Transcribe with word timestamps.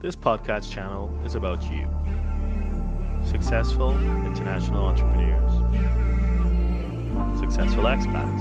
This 0.00 0.14
podcast 0.14 0.70
channel 0.70 1.12
is 1.24 1.34
about 1.34 1.60
you, 1.72 1.88
successful 3.26 3.90
international 4.24 4.84
entrepreneurs, 4.84 5.52
successful 7.40 7.82
expats, 7.82 8.38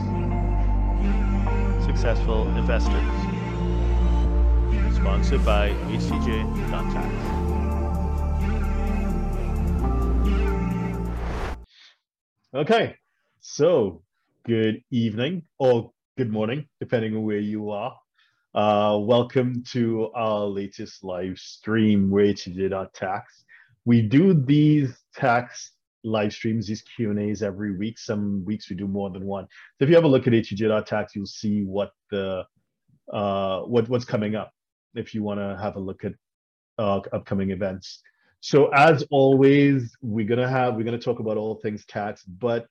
successful 1.84 2.48
investors. 2.50 2.94
Sponsored 4.98 5.44
by 5.44 5.72
HTJ.tax. 5.90 7.08
Okay, 12.54 12.96
so 13.40 14.04
good 14.46 14.84
evening 14.92 15.42
or 15.58 15.92
good 16.20 16.32
morning, 16.32 16.68
depending 16.80 17.16
on 17.16 17.24
where 17.24 17.40
you 17.40 17.72
are. 17.72 17.98
Uh, 18.58 18.98
welcome 19.00 19.62
to 19.62 20.10
our 20.16 20.46
latest 20.46 21.04
live 21.04 21.38
stream, 21.38 22.10
HTJ.tax. 22.10 23.46
We 23.86 24.02
do 24.02 24.34
these 24.34 24.98
tax 25.16 25.74
live 26.04 26.34
streams, 26.34 26.66
these 26.66 26.82
Q 26.82 27.12
and 27.12 27.20
A's 27.20 27.44
every 27.44 27.78
week. 27.78 28.00
Some 28.00 28.44
weeks 28.46 28.68
we 28.68 28.76
do 28.76 28.88
more 28.88 29.12
than 29.12 29.28
one. 29.28 29.46
So 29.78 29.84
if 29.84 29.90
you 29.90 29.96
have 29.96 30.06
a 30.06 30.08
look 30.08 30.26
at 30.26 30.34
HTJ.tax, 30.34 31.16
you'll 31.16 31.28
see 31.28 31.66
what 31.66 31.92
the 32.10 32.46
uh, 33.14 33.60
what 33.60 33.88
what's 33.90 34.06
coming 34.06 34.36
up. 34.36 34.52
If 34.96 35.14
you 35.14 35.22
want 35.22 35.40
to 35.40 35.56
have 35.62 35.76
a 35.76 35.80
look 35.80 36.04
at 36.04 36.14
uh, 36.80 37.02
upcoming 37.14 37.52
events. 37.52 38.02
So 38.40 38.70
as 38.70 39.04
always, 39.12 39.96
we're 40.02 40.26
gonna 40.26 40.50
have 40.50 40.74
we're 40.74 40.84
gonna 40.84 40.98
talk 40.98 41.20
about 41.20 41.38
all 41.38 41.60
things 41.62 41.86
tax, 41.86 42.24
but 42.24 42.66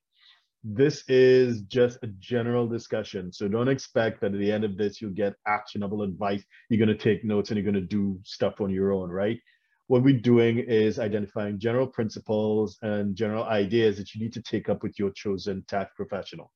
this 0.69 1.05
is 1.07 1.63
just 1.63 1.97
a 2.03 2.09
general 2.19 2.67
discussion. 2.67 3.33
So 3.33 3.47
don't 3.47 3.69
expect 3.69 4.21
that 4.21 4.35
at 4.35 4.41
the 4.41 4.51
end 4.51 4.65
of 4.65 4.77
this, 4.77 5.01
you'll 5.01 5.13
get 5.13 5.35
actionable 5.47 6.03
advice. 6.03 6.43
You're 6.69 6.85
going 6.85 6.97
to 6.97 7.03
take 7.03 7.25
notes 7.25 7.51
and 7.51 7.57
you're 7.57 7.73
going 7.73 7.81
to 7.81 7.89
do 7.89 8.19
stuff 8.25 8.61
on 8.61 8.71
your 8.71 8.93
own, 8.93 9.09
right? 9.09 9.39
What 9.87 10.03
we're 10.03 10.19
doing 10.19 10.59
is 10.59 10.99
identifying 10.99 11.61
general 11.61 11.87
principles 11.87 12.79
and 12.83 13.15
general 13.15 13.45
ideas 13.45 13.97
that 13.99 14.13
you 14.13 14.21
need 14.21 14.33
to 14.33 14.43
take 14.43 14.69
up 14.69 14.83
with 14.83 14.99
your 14.99 15.11
chosen 15.11 15.65
tax 15.69 15.93
professional. 15.95 16.53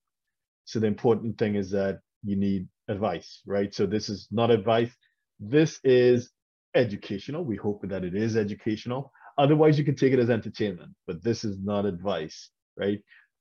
So 0.64 0.80
the 0.80 0.88
important 0.88 1.38
thing 1.38 1.54
is 1.54 1.70
that 1.70 2.00
you 2.24 2.34
need 2.34 2.66
advice, 2.88 3.42
right? 3.46 3.72
So 3.72 3.86
this 3.86 4.08
is 4.08 4.26
not 4.32 4.50
advice. 4.50 4.90
This 5.38 5.78
is 5.84 6.32
educational. 6.74 7.44
We 7.44 7.54
hope 7.54 7.82
that 7.84 8.04
it 8.04 8.16
is 8.16 8.36
educational. 8.36 9.12
Otherwise, 9.38 9.78
you 9.78 9.84
can 9.84 9.94
take 9.94 10.12
it 10.12 10.18
as 10.18 10.30
entertainment, 10.30 10.90
but 11.06 11.22
this 11.22 11.44
is 11.44 11.58
not 11.62 11.86
advice, 11.86 12.50
right? 12.76 12.98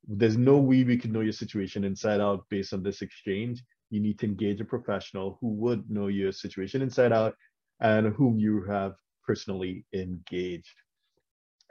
There's 0.07 0.37
no 0.37 0.57
way 0.57 0.83
we 0.83 0.97
can 0.97 1.11
know 1.11 1.21
your 1.21 1.33
situation 1.33 1.83
inside 1.83 2.21
out 2.21 2.45
based 2.49 2.73
on 2.73 2.83
this 2.83 3.01
exchange. 3.01 3.63
You 3.89 3.99
need 3.99 4.19
to 4.19 4.25
engage 4.25 4.61
a 4.61 4.65
professional 4.65 5.37
who 5.41 5.49
would 5.55 5.89
know 5.89 6.07
your 6.07 6.31
situation 6.31 6.81
inside 6.81 7.11
out 7.11 7.35
and 7.79 8.13
whom 8.13 8.37
you 8.39 8.63
have 8.65 8.93
personally 9.25 9.85
engaged. 9.93 10.75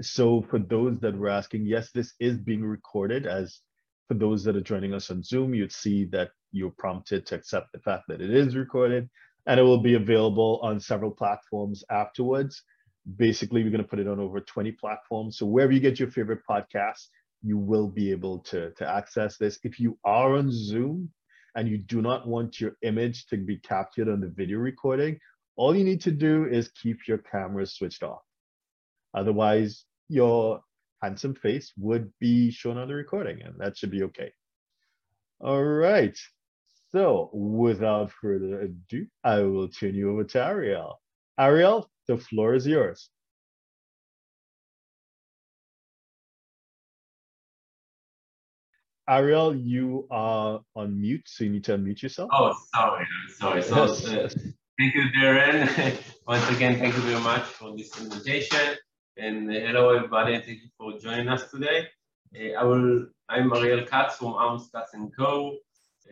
So 0.01 0.43
for 0.43 0.59
those 0.59 1.01
that 1.01 1.17
were 1.17 1.29
asking, 1.29 1.67
yes, 1.67 1.91
this 1.93 2.15
is 2.21 2.39
being 2.39 2.65
recorded 2.65 3.27
as 3.27 3.61
for 4.07 4.15
those 4.15 4.45
that 4.45 4.57
are 4.57 4.61
joining 4.61 4.95
us 4.95 5.11
on 5.11 5.23
Zoom, 5.23 5.55
you'd 5.55 5.73
see 5.73 6.05
that 6.07 6.31
you're 6.53 6.73
prompted 6.79 7.27
to 7.27 7.35
accept 7.35 7.73
the 7.73 7.81
fact 7.81 8.05
that 8.09 8.21
it 8.21 8.31
is 8.31 8.57
recorded 8.57 9.09
and 9.47 9.59
it 9.59 9.63
will 9.63 9.83
be 9.83 9.95
available 9.95 10.61
on 10.63 10.79
several 10.79 11.11
platforms 11.11 11.83
afterwards. 11.91 12.63
Basically, 13.17 13.63
we're 13.63 13.71
going 13.71 13.83
to 13.83 13.89
put 13.89 13.99
it 13.99 14.09
on 14.09 14.21
over 14.21 14.41
20 14.41 14.73
platforms. 14.73 15.39
So 15.39 15.47
wherever 15.47 15.73
you 15.73 15.81
get 15.81 15.99
your 15.99 16.11
favorite 16.11 16.41
podcasts, 16.49 17.09
you 17.43 17.59
will 17.59 17.89
be 17.89 18.11
able 18.11 18.41
to, 18.41 18.71
to 18.73 18.89
access 18.89 19.37
this. 19.37 19.59
If 19.63 19.79
you 19.79 19.99
are 20.05 20.37
on 20.37 20.51
Zoom 20.51 21.11
and 21.55 21.69
you 21.69 21.79
do 21.79 22.03
not 22.03 22.27
want 22.27 22.61
your 22.61 22.77
image 22.83 23.27
to 23.27 23.37
be 23.37 23.59
captured 23.59 24.09
on 24.09 24.21
the 24.21 24.29
video 24.29 24.59
recording, 24.59 25.19
all 25.57 25.75
you 25.75 25.85
need 25.85 26.01
to 26.03 26.13
do 26.13 26.47
is 26.47 26.71
keep 26.71 27.07
your 27.09 27.19
camera 27.19 27.67
switched 27.67 28.03
off. 28.03 28.23
Otherwise, 29.15 29.85
your 30.09 30.61
handsome 31.03 31.35
face 31.35 31.73
would 31.77 32.13
be 32.19 32.51
shown 32.51 32.79
on 32.79 32.89
the 32.89 32.95
recording 32.95 33.43
and 33.43 33.55
that 33.59 33.77
should 33.77 33.91
be 33.91 34.03
okay. 34.05 34.33
All 35.41 35.63
right. 35.63 36.19
So 36.91 37.31
without 37.33 38.11
further 38.13 38.63
ado, 38.63 39.07
I 39.23 39.41
will 39.41 39.69
turn 39.69 39.95
you 39.95 40.11
over 40.11 40.25
to 40.25 40.45
Ariel. 40.45 41.01
Ariel, 41.39 41.91
the 42.07 42.17
floor 42.19 42.55
is 42.55 42.67
yours. 42.67 43.11
Ariel, 49.09 49.57
you 49.57 50.07
are 50.11 50.61
on 50.77 51.01
mute, 51.01 51.23
so 51.25 51.45
you 51.45 51.51
need 51.51 51.65
to 51.65 51.79
unmute 51.79 52.03
yourself. 52.03 52.29
Oh, 52.31 52.55
sorry, 52.75 53.07
sorry. 53.39 53.63
So, 53.63 53.85
uh, 53.85 54.29
thank 54.79 54.95
you, 54.95 55.05
Derren. 55.17 55.97
Once 56.27 56.47
again, 56.51 56.79
thank 56.79 56.95
you 56.95 57.01
very 57.01 57.21
much 57.23 57.43
for 57.43 57.75
this 57.75 57.99
invitation. 57.99 58.77
And 59.17 59.51
uh, 59.51 59.55
hello, 59.55 59.97
everybody, 59.97 60.35
thank 60.35 60.61
you 60.61 60.69
for 60.77 60.99
joining 60.99 61.29
us 61.29 61.51
today. 61.51 61.89
Uh, 62.39 62.61
I 62.61 62.65
will. 62.65 63.07
I'm 63.31 63.51
Ariel 63.55 63.87
Katz 63.87 64.17
from 64.17 64.35
Amos 64.35 64.69
Katz 64.75 64.93
and 64.93 65.11
Co, 65.17 65.57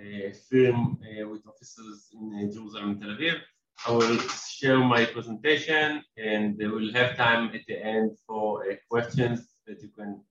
a 0.00 0.32
firm 0.48 0.98
uh, 1.02 1.28
with 1.28 1.46
offices 1.46 2.08
in 2.14 2.32
uh, 2.34 2.50
Jerusalem 2.50 2.92
and 2.92 3.00
Tel 3.00 3.10
Aviv. 3.10 3.40
I 3.86 3.90
will 3.90 4.18
share 4.18 4.78
my 4.78 5.04
presentation, 5.04 6.02
and 6.16 6.56
we'll 6.58 6.94
have 6.94 7.14
time 7.16 7.50
at 7.54 7.60
the 7.68 7.76
end 7.78 8.16
for 8.26 8.64
uh, 8.64 8.74
questions 8.88 9.46
that 9.66 9.82
you 9.82 9.90
can 9.90 10.22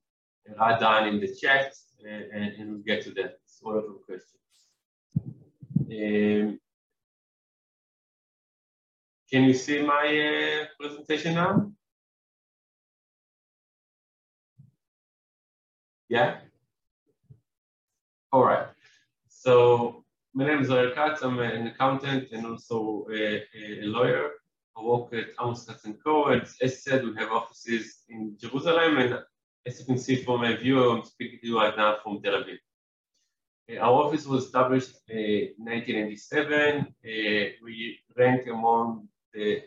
write 0.60 0.80
down 0.80 1.08
in 1.08 1.20
the 1.20 1.32
chat 1.36 1.76
and, 2.04 2.54
and 2.58 2.72
we'll 2.72 2.82
get 2.82 3.04
to 3.04 3.12
that. 3.12 3.40
It's 3.44 3.62
of 3.64 3.84
the 3.84 4.00
questions. 4.06 4.36
Um, 5.78 6.60
can 9.30 9.44
you 9.44 9.54
see 9.54 9.82
my 9.82 10.62
uh, 10.62 10.66
presentation 10.80 11.36
now? 11.36 11.72
Yeah? 16.10 16.38
All 18.32 18.44
right. 18.44 18.68
So 19.28 20.04
my 20.34 20.46
name 20.46 20.62
is 20.62 20.70
Ariel 20.70 20.94
Katz. 20.94 21.22
I'm 21.22 21.40
an 21.40 21.68
accountant 21.68 22.32
and 22.32 22.46
also 22.46 23.08
a, 23.12 23.44
a 23.56 23.82
lawyer. 23.84 24.32
I 24.78 24.82
work 24.82 25.14
at 25.14 25.28
Amos 25.42 25.66
Katz 25.66 25.88
& 25.94 26.04
Co. 26.04 26.26
As 26.62 26.84
said, 26.84 27.06
we 27.06 27.16
have 27.16 27.32
offices 27.32 28.04
in 28.10 28.38
Jerusalem 28.38 28.98
and 28.98 29.20
as 29.66 29.80
you 29.80 29.86
can 29.86 29.98
see 29.98 30.24
from 30.24 30.42
my 30.42 30.56
view, 30.56 30.92
I'm 30.92 31.04
speaking 31.04 31.40
to 31.42 31.48
you 31.48 31.58
right 31.58 31.76
now 31.76 31.98
from 32.04 32.22
Tel 32.22 32.34
Aviv. 32.34 32.60
Uh, 33.72 33.80
our 33.80 34.04
office 34.06 34.26
was 34.28 34.46
established 34.46 34.96
in 35.10 35.56
uh, 35.58 35.74
1997. 35.74 36.82
Uh, 36.82 36.86
we 37.64 38.00
rank 38.16 38.48
among 38.48 39.08
the 39.34 39.64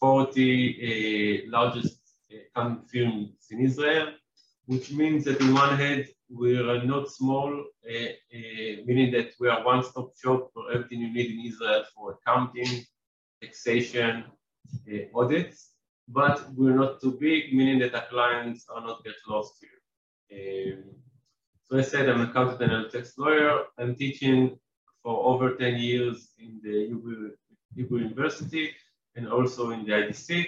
40 0.00 1.44
largest 1.48 2.00
accounting 2.30 2.86
firms 2.90 3.46
in 3.50 3.60
Israel, 3.60 4.12
which 4.64 4.90
means 4.90 5.24
that 5.24 5.40
in 5.40 5.52
one 5.52 5.76
hand, 5.76 6.06
we 6.30 6.58
are 6.58 6.82
not 6.84 7.10
small, 7.10 7.64
meaning 7.84 9.12
that 9.12 9.32
we 9.38 9.48
are 9.48 9.64
one-stop 9.64 10.10
shop 10.20 10.50
for 10.52 10.72
everything 10.72 11.00
you 11.00 11.12
need 11.12 11.30
in 11.30 11.46
Israel 11.46 11.84
for 11.94 12.18
accounting, 12.18 12.84
taxation, 13.40 14.24
audits 15.14 15.75
but 16.08 16.48
we're 16.54 16.76
not 16.76 17.00
too 17.00 17.16
big, 17.20 17.52
meaning 17.52 17.78
that 17.80 17.94
our 17.94 18.06
clients 18.08 18.66
are 18.68 18.80
not 18.80 19.04
get 19.04 19.14
lost 19.28 19.54
here. 19.60 20.76
Um, 20.76 20.84
so 21.64 21.78
I 21.78 21.82
said 21.82 22.08
I'm 22.08 22.20
an 22.20 22.30
accountant 22.30 22.72
a 22.72 22.88
tax 22.88 23.18
lawyer. 23.18 23.64
I'm 23.78 23.96
teaching 23.96 24.58
for 25.02 25.24
over 25.26 25.54
10 25.56 25.78
years 25.78 26.30
in 26.38 26.60
the 26.62 26.86
Hebrew 27.74 27.98
University 27.98 28.72
and 29.16 29.28
also 29.28 29.70
in 29.70 29.84
the 29.84 29.92
IDC. 29.92 30.46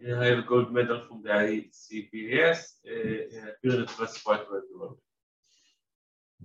And 0.00 0.20
I 0.20 0.26
have 0.26 0.38
a 0.38 0.42
gold 0.42 0.72
medal 0.72 1.02
from 1.06 1.22
the 1.22 1.30
IDC 1.30 2.10
uh, 2.86 3.36
and 3.36 3.48
I 3.48 3.68
that 3.76 3.98
was 3.98 4.16
quite 4.18 4.42
well. 4.50 4.98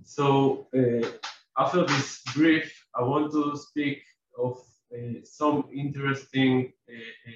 So 0.02 0.68
uh, 0.76 1.08
after 1.56 1.86
this 1.86 2.22
brief, 2.34 2.86
I 2.94 3.02
want 3.02 3.32
to 3.32 3.56
speak 3.56 4.02
of 4.38 4.58
uh, 4.92 5.20
some 5.24 5.68
interesting 5.74 6.72
uh, 6.88 7.32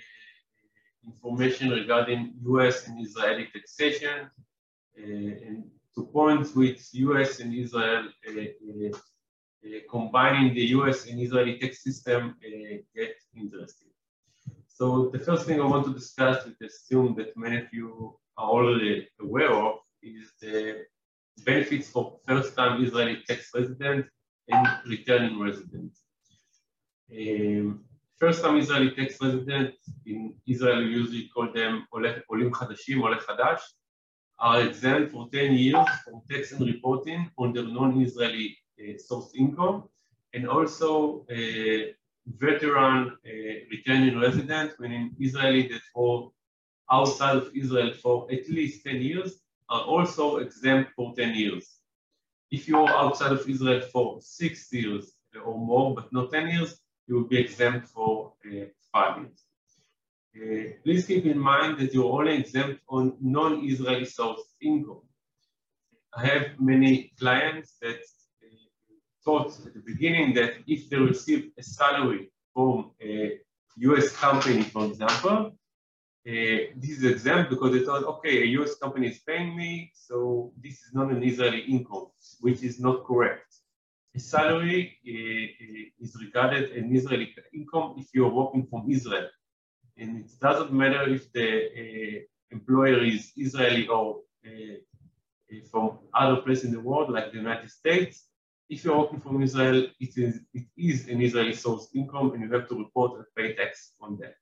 information 1.04 1.70
regarding 1.70 2.34
US 2.42 2.86
and 2.86 3.00
Israeli 3.06 3.48
taxation 3.52 4.30
uh, 4.98 5.46
and 5.46 5.64
to 5.94 6.06
points 6.06 6.54
with 6.54 6.88
US 6.92 7.40
and 7.40 7.54
Israel 7.54 8.08
uh, 8.28 8.96
uh, 9.66 9.78
combining 9.90 10.54
the 10.54 10.66
US 10.76 11.06
and 11.06 11.20
Israeli 11.20 11.58
tax 11.58 11.82
system 11.82 12.36
get 12.94 13.14
interesting. 13.34 13.90
So 14.66 15.10
the 15.12 15.18
first 15.18 15.46
thing 15.46 15.60
I 15.60 15.66
want 15.66 15.84
to 15.86 15.92
discuss, 15.92 16.46
which 16.46 16.56
I 16.62 16.66
assume 16.66 17.14
that 17.18 17.36
many 17.36 17.58
of 17.58 17.68
you 17.72 18.16
are 18.38 18.48
already 18.48 19.08
aware 19.20 19.52
of, 19.52 19.74
is 20.02 20.32
the 20.40 20.86
benefits 21.44 21.90
for 21.90 22.18
first-time 22.26 22.82
Israeli 22.82 23.22
tax 23.26 23.50
resident 23.54 24.06
and 24.48 24.66
returning 24.86 25.38
resident. 25.38 25.92
Um, 27.12 27.84
First-time 28.20 28.58
Israeli 28.58 28.90
tax 28.90 29.18
residents 29.22 29.78
in 30.04 30.34
Israel 30.46 30.82
usually 30.82 31.30
call 31.34 31.50
them 31.54 31.86
Olim 31.90 32.50
Chadashim, 32.50 33.02
Ole 33.02 33.16
Chadash, 33.16 33.62
are 34.38 34.60
exempt 34.60 35.12
for 35.12 35.30
10 35.32 35.54
years 35.54 35.88
from 36.04 36.20
tax 36.30 36.52
and 36.52 36.66
reporting 36.66 37.30
on 37.38 37.54
their 37.54 37.66
non-Israeli 37.66 38.58
uh, 38.78 38.98
source 38.98 39.30
income, 39.34 39.84
and 40.34 40.46
also 40.46 41.24
uh, 41.32 41.92
veteran 42.26 43.16
uh, 43.26 43.30
returning 43.70 44.20
residents, 44.20 44.78
meaning 44.78 45.16
Israeli 45.18 45.68
that 45.68 45.80
for 45.94 46.30
outside 46.92 47.36
of 47.36 47.50
Israel 47.54 47.90
for 48.02 48.30
at 48.30 48.46
least 48.50 48.84
10 48.84 48.96
years, 48.96 49.40
are 49.70 49.80
also 49.80 50.38
exempt 50.38 50.90
for 50.94 51.14
10 51.16 51.34
years. 51.34 51.78
If 52.50 52.68
you 52.68 52.80
are 52.80 52.90
outside 52.90 53.32
of 53.32 53.48
Israel 53.48 53.80
for 53.90 54.18
six 54.20 54.70
years 54.70 55.12
uh, 55.34 55.38
or 55.38 55.56
more, 55.58 55.94
but 55.94 56.12
not 56.12 56.30
10 56.32 56.48
years, 56.48 56.79
you 57.10 57.16
will 57.16 57.30
be 57.34 57.38
exempt 57.38 57.88
for 57.88 58.32
uh, 58.46 58.66
five 58.92 59.14
years. 59.20 59.38
Uh, 60.36 60.72
please 60.84 61.04
keep 61.06 61.26
in 61.26 61.38
mind 61.38 61.76
that 61.80 61.92
you're 61.92 62.12
only 62.18 62.36
exempt 62.36 62.80
on 62.88 63.16
non-Israeli 63.20 64.04
source 64.04 64.44
income. 64.62 65.02
I 66.16 66.24
have 66.26 66.44
many 66.60 67.12
clients 67.18 67.70
that 67.82 68.00
uh, 68.44 68.48
thought 69.24 69.48
at 69.66 69.74
the 69.74 69.82
beginning 69.92 70.34
that 70.34 70.52
if 70.68 70.88
they 70.88 70.98
receive 70.98 71.50
a 71.58 71.64
salary 71.64 72.30
from 72.54 72.92
a 73.02 73.40
US 73.88 74.16
company, 74.16 74.62
for 74.62 74.84
example, 74.84 75.38
uh, 76.28 76.60
this 76.82 76.92
is 76.98 77.04
exempt 77.04 77.50
because 77.50 77.72
they 77.72 77.84
thought, 77.84 78.04
okay, 78.04 78.42
a 78.44 78.46
US 78.60 78.76
company 78.76 79.08
is 79.08 79.18
paying 79.26 79.56
me, 79.56 79.90
so 79.94 80.52
this 80.62 80.74
is 80.84 80.90
not 80.92 81.10
an 81.10 81.24
Israeli 81.24 81.62
income, 81.62 82.06
which 82.40 82.62
is 82.62 82.78
not 82.78 83.04
correct. 83.04 83.50
A 84.16 84.20
salary 84.20 84.98
uh, 85.06 86.04
is 86.04 86.16
regarded 86.20 86.72
an 86.72 86.94
Israeli 86.94 87.34
income 87.54 87.94
if 87.98 88.08
you're 88.12 88.34
working 88.40 88.66
from 88.66 88.90
Israel 88.90 89.28
and 89.96 90.18
it 90.24 90.30
doesn't 90.40 90.72
matter 90.72 91.02
if 91.08 91.32
the 91.32 91.48
uh, 91.80 92.20
employer 92.50 93.04
is 93.04 93.32
Israeli 93.36 93.86
or 93.86 94.20
from 95.70 95.98
other 96.14 96.40
place 96.42 96.64
in 96.64 96.72
the 96.72 96.80
world, 96.80 97.10
like 97.10 97.30
the 97.32 97.38
United 97.38 97.70
States. 97.70 98.24
If 98.68 98.84
you're 98.84 98.98
working 98.98 99.20
from 99.20 99.42
Israel, 99.42 99.88
it 99.98 100.16
is, 100.16 100.40
it 100.54 100.66
is 100.76 101.08
an 101.08 101.20
Israeli 101.20 101.54
source 101.54 101.88
income 101.94 102.32
and 102.32 102.42
you 102.42 102.52
have 102.52 102.68
to 102.68 102.78
report 102.78 103.16
and 103.16 103.24
pay 103.36 103.54
tax 103.54 103.92
on 104.00 104.18
that. 104.20 104.36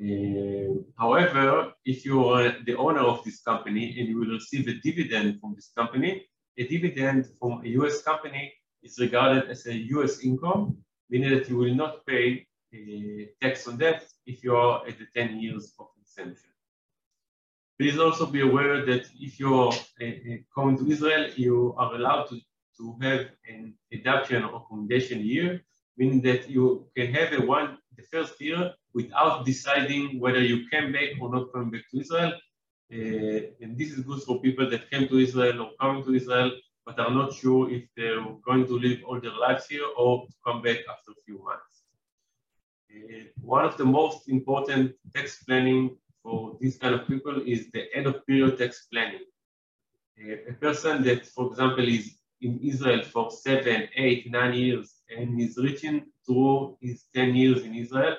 Uh, 0.00 0.74
however, 0.96 1.72
if 1.84 2.04
you 2.04 2.24
are 2.28 2.54
the 2.64 2.76
owner 2.76 3.00
of 3.00 3.24
this 3.24 3.40
company 3.42 3.96
and 3.98 4.08
you 4.08 4.18
will 4.18 4.32
receive 4.40 4.66
a 4.68 4.74
dividend 4.74 5.40
from 5.40 5.54
this 5.54 5.70
company, 5.76 6.24
a 6.58 6.66
dividend 6.66 7.28
from 7.38 7.62
a 7.64 7.68
US 7.80 8.02
company 8.02 8.52
is 8.82 8.98
regarded 8.98 9.48
as 9.48 9.66
a 9.66 9.74
US 9.96 10.20
income, 10.20 10.76
meaning 11.08 11.30
that 11.30 11.48
you 11.48 11.56
will 11.56 11.74
not 11.74 12.04
pay 12.06 12.46
tax 13.40 13.66
on 13.68 13.78
that 13.78 14.04
if 14.26 14.44
you 14.44 14.54
are 14.54 14.86
at 14.86 14.98
the 14.98 15.06
10 15.14 15.40
years 15.40 15.74
of 15.78 15.86
exemption. 16.00 16.50
Please 17.78 17.98
also 17.98 18.26
be 18.26 18.40
aware 18.40 18.84
that 18.84 19.06
if 19.20 19.38
you're 19.38 19.72
uh, 19.72 20.04
uh, 20.04 20.36
coming 20.54 20.76
to 20.78 20.90
Israel, 20.90 21.30
you 21.36 21.74
are 21.78 21.94
allowed 21.94 22.24
to, 22.28 22.40
to 22.76 22.96
have 23.02 23.26
an 23.48 23.74
adoption 23.92 24.42
or 24.42 24.56
accommodation 24.56 25.20
year, 25.20 25.62
meaning 25.96 26.20
that 26.22 26.50
you 26.50 26.88
can 26.96 27.14
have 27.14 27.32
a 27.32 27.46
one 27.46 27.78
the 27.96 28.02
first 28.02 28.40
year 28.40 28.72
without 28.94 29.46
deciding 29.46 30.18
whether 30.18 30.40
you 30.40 30.68
can 30.68 30.92
back 30.92 31.10
or 31.20 31.30
not 31.32 31.52
come 31.52 31.70
back 31.70 31.82
to 31.90 32.00
Israel. 32.00 32.32
Uh, 32.90 33.52
and 33.60 33.76
this 33.76 33.90
is 33.92 34.00
good 34.00 34.22
for 34.22 34.40
people 34.40 34.68
that 34.70 34.90
came 34.90 35.06
to 35.08 35.18
Israel 35.18 35.60
or 35.62 35.70
coming 35.80 36.02
to 36.04 36.14
Israel, 36.14 36.52
but 36.86 36.98
are 36.98 37.10
not 37.10 37.34
sure 37.34 37.70
if 37.70 37.84
they're 37.96 38.24
going 38.46 38.66
to 38.66 38.78
live 38.78 39.00
all 39.06 39.20
their 39.20 39.36
lives 39.36 39.66
here 39.66 39.86
or 39.96 40.26
come 40.46 40.62
back 40.62 40.78
after 40.90 41.10
a 41.12 41.22
few 41.26 41.38
months. 41.44 41.82
Uh, 42.90 43.24
one 43.42 43.64
of 43.64 43.76
the 43.76 43.84
most 43.84 44.28
important 44.28 44.94
tax 45.14 45.42
planning 45.44 45.96
for 46.22 46.56
this 46.60 46.78
kind 46.78 46.94
of 46.94 47.06
people 47.06 47.42
is 47.46 47.70
the 47.72 47.94
end 47.94 48.06
of 48.06 48.26
period 48.26 48.56
tax 48.56 48.86
planning. 48.90 49.24
Uh, 50.18 50.36
a 50.48 50.54
person 50.54 51.02
that, 51.02 51.26
for 51.26 51.46
example, 51.48 51.86
is 51.86 52.18
in 52.40 52.58
Israel 52.62 53.02
for 53.02 53.30
seven, 53.30 53.88
eight, 53.96 54.30
nine 54.30 54.54
years 54.54 54.94
and 55.14 55.40
is 55.40 55.58
reaching 55.58 56.06
through 56.26 56.76
his 56.80 57.04
10 57.14 57.34
years 57.34 57.62
in 57.62 57.74
Israel, 57.74 58.16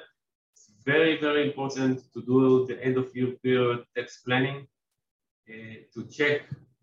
very, 0.94 1.13
very 1.27 1.41
important 1.50 1.95
to 2.13 2.19
do 2.31 2.65
the 2.69 2.77
end 2.86 2.95
of 2.97 3.15
year 3.15 3.31
period 3.44 3.80
tax 3.95 4.07
planning 4.25 4.59
uh, 5.51 5.75
to 5.94 6.00
check 6.18 6.41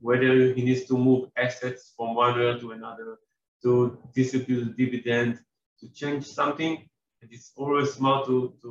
whether 0.08 0.32
he 0.54 0.62
needs 0.68 0.84
to 0.90 0.94
move 1.08 1.22
assets 1.36 1.82
from 1.96 2.14
one 2.14 2.34
year 2.40 2.54
to 2.62 2.72
another, 2.78 3.18
to 3.62 3.98
distribute 4.14 4.76
dividend, 4.76 5.32
to 5.80 5.86
change 6.00 6.24
something 6.40 6.74
And 7.20 7.32
it 7.32 7.36
is 7.36 7.52
always 7.56 7.94
smart 7.94 8.26
to, 8.26 8.36
to, 8.62 8.70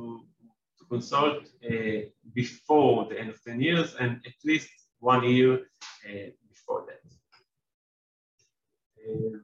to 0.78 0.82
consult 0.94 1.38
uh, 1.70 2.00
before 2.34 3.06
the 3.08 3.16
end 3.20 3.30
of 3.30 3.42
10 3.42 3.60
years 3.60 3.94
and 4.00 4.10
at 4.30 4.36
least 4.44 4.70
one 5.00 5.22
year 5.24 5.52
uh, 6.08 6.28
before 6.52 6.84
that. 6.88 7.04
Uh, 9.02 9.38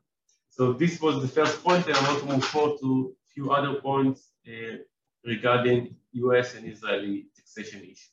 so 0.48 0.72
this 0.72 1.00
was 1.00 1.20
the 1.20 1.28
first 1.28 1.62
point 1.64 1.86
and 1.86 1.96
I 1.96 2.02
want 2.08 2.20
to 2.20 2.26
move 2.32 2.44
forward 2.44 2.78
to 2.80 3.14
a 3.24 3.28
few 3.34 3.50
other 3.50 3.74
points 3.80 4.20
uh, 4.48 4.76
regarding 5.24 5.94
US 6.12 6.54
and 6.54 6.66
Israeli 6.66 7.26
taxation 7.36 7.80
issue. 7.82 8.12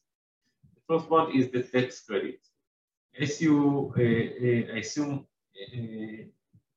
The 0.75 0.81
first 0.88 1.09
point 1.09 1.35
is 1.35 1.50
the 1.50 1.63
tax 1.63 2.01
credit. 2.01 2.39
As 3.19 3.41
you, 3.41 3.94
uh, 3.97 4.01
uh, 4.01 4.79
assume, 4.79 5.25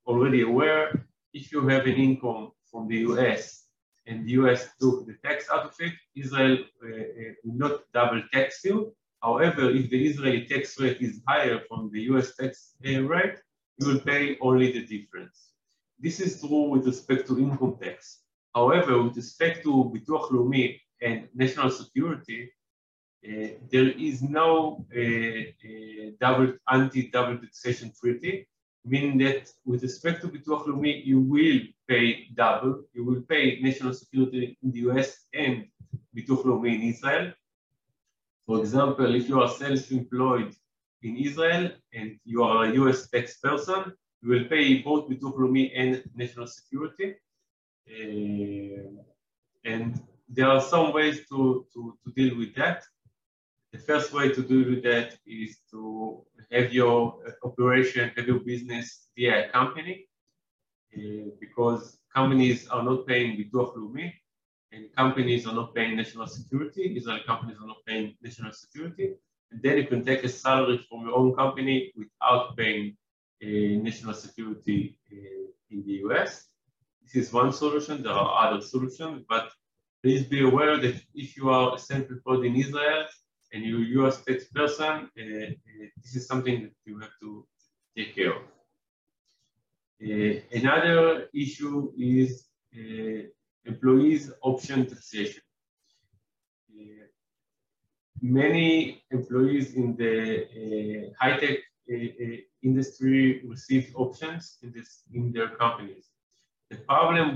already 0.06 0.42
aware, 0.42 1.06
if 1.32 1.52
you 1.52 1.66
have 1.68 1.86
an 1.86 1.94
income 1.94 2.52
from 2.70 2.88
the 2.88 2.98
US 3.10 3.64
and 4.06 4.26
the 4.26 4.32
US 4.32 4.68
took 4.80 5.06
the 5.06 5.16
tax 5.24 5.48
out 5.52 5.66
of 5.66 5.74
it, 5.78 5.92
Israel 6.14 6.58
uh, 6.84 6.88
uh, 6.88 7.32
will 7.44 7.58
not 7.64 7.80
double 7.92 8.22
tax 8.32 8.64
you. 8.64 8.94
However, 9.22 9.70
if 9.70 9.88
the 9.90 10.06
Israeli 10.06 10.46
tax 10.46 10.80
rate 10.80 11.00
is 11.00 11.20
higher 11.26 11.60
from 11.68 11.90
the 11.92 12.00
US 12.12 12.34
tax 12.34 12.74
uh, 12.86 13.02
rate, 13.02 13.36
you 13.78 13.86
will 13.88 14.00
pay 14.00 14.36
only 14.40 14.72
the 14.72 14.84
difference. 14.84 15.52
This 15.98 16.18
is 16.20 16.40
true 16.40 16.68
with 16.70 16.86
respect 16.86 17.28
to 17.28 17.38
income 17.38 17.76
tax. 17.80 18.21
However, 18.54 19.02
with 19.02 19.16
respect 19.16 19.62
to 19.64 19.70
Bituach 19.94 20.30
Leumi 20.30 20.78
and 21.00 21.28
national 21.34 21.70
security, 21.70 22.50
uh, 23.26 23.48
there 23.70 23.90
is 23.90 24.22
no 24.22 24.84
uh, 24.94 25.00
uh, 25.00 26.10
double 26.20 26.54
anti-double 26.68 27.38
taxation 27.38 27.92
treaty, 27.98 28.48
meaning 28.84 29.16
that 29.18 29.48
with 29.64 29.82
respect 29.82 30.20
to 30.22 30.28
Bituach 30.28 30.66
Leumi, 30.66 31.04
you 31.04 31.20
will 31.20 31.60
pay 31.88 32.26
double. 32.34 32.82
You 32.92 33.04
will 33.04 33.22
pay 33.22 33.60
national 33.60 33.94
security 33.94 34.58
in 34.62 34.72
the 34.72 34.80
US 34.90 35.26
and 35.32 35.66
Bituach 36.14 36.44
Leumi 36.44 36.74
in 36.74 36.82
Israel. 36.82 37.32
For 38.46 38.58
example, 38.58 39.14
if 39.14 39.28
you 39.28 39.40
are 39.40 39.48
self-employed 39.48 40.54
in 41.02 41.16
Israel 41.16 41.70
and 41.94 42.18
you 42.24 42.42
are 42.42 42.64
a 42.64 42.72
US 42.80 43.08
tax 43.08 43.38
person, 43.38 43.92
you 44.20 44.28
will 44.30 44.44
pay 44.44 44.82
both 44.82 45.08
Bituach 45.08 45.36
Leumi 45.38 45.70
and 45.74 46.02
national 46.14 46.48
security. 46.48 47.14
Uh, 47.88 49.02
and 49.64 50.00
there 50.28 50.48
are 50.48 50.60
some 50.60 50.92
ways 50.92 51.20
to, 51.28 51.66
to, 51.72 51.96
to 52.04 52.12
deal 52.12 52.36
with 52.38 52.54
that. 52.54 52.84
The 53.72 53.78
first 53.78 54.12
way 54.12 54.32
to 54.32 54.42
deal 54.42 54.68
with 54.68 54.82
that 54.84 55.16
is 55.26 55.58
to 55.70 56.24
have 56.50 56.72
your 56.72 57.18
operation, 57.42 58.10
have 58.16 58.26
your 58.26 58.40
business 58.40 59.08
via 59.16 59.48
a 59.48 59.50
company, 59.50 60.06
uh, 60.96 61.30
because 61.40 61.98
companies 62.14 62.68
are 62.68 62.82
not 62.82 63.06
paying 63.06 63.36
Bituach 63.36 63.74
Leumi, 63.76 64.12
and 64.72 64.94
companies 64.96 65.46
are 65.46 65.54
not 65.54 65.74
paying 65.74 65.96
national 65.96 66.26
security. 66.26 66.82
Israeli 66.96 67.22
companies 67.26 67.56
are 67.60 67.66
not 67.66 67.84
paying 67.86 68.14
national 68.22 68.52
security. 68.52 69.14
And 69.50 69.62
then 69.62 69.76
you 69.78 69.86
can 69.86 70.04
take 70.04 70.24
a 70.24 70.28
salary 70.28 70.78
from 70.88 71.06
your 71.06 71.14
own 71.14 71.34
company 71.34 71.92
without 71.94 72.56
paying 72.56 72.96
uh, 73.42 73.82
national 73.82 74.14
security 74.14 74.98
uh, 75.12 75.50
in 75.70 75.84
the 75.84 75.92
US. 76.06 76.51
This 77.12 77.26
is 77.26 77.32
one 77.32 77.52
solution. 77.52 78.02
There 78.02 78.12
are 78.12 78.46
other 78.46 78.62
solutions, 78.62 79.24
but 79.28 79.50
please 80.02 80.24
be 80.24 80.42
aware 80.42 80.78
that 80.78 80.96
if 81.14 81.36
you 81.36 81.50
are 81.50 81.74
a 81.74 81.78
self-employed 81.78 82.46
in 82.46 82.56
Israel, 82.56 83.06
and 83.52 83.64
you're 83.64 83.82
a 83.82 84.06
US 84.06 84.24
tax 84.24 84.44
person, 84.44 85.10
uh, 85.18 85.22
uh, 85.22 85.86
this 86.02 86.16
is 86.16 86.26
something 86.26 86.62
that 86.62 86.72
you 86.86 86.98
have 87.00 87.12
to 87.20 87.46
take 87.96 88.14
care 88.14 88.32
of. 88.32 88.42
Uh, 90.02 90.40
another 90.52 91.28
issue 91.34 91.92
is 91.98 92.48
employees 93.66 94.32
option 94.42 94.86
taxation. 94.86 95.42
many 98.22 99.02
employees 99.10 99.74
in 99.74 99.96
the 99.96 100.12
high-tech 101.20 101.58
industry 102.62 103.42
receive 103.44 103.92
options 103.96 104.58
in, 104.62 104.72
this, 104.72 105.02
in 105.12 105.32
their 105.32 105.50
companies. 105.62 106.11
The 106.72 106.78
problem 106.78 107.28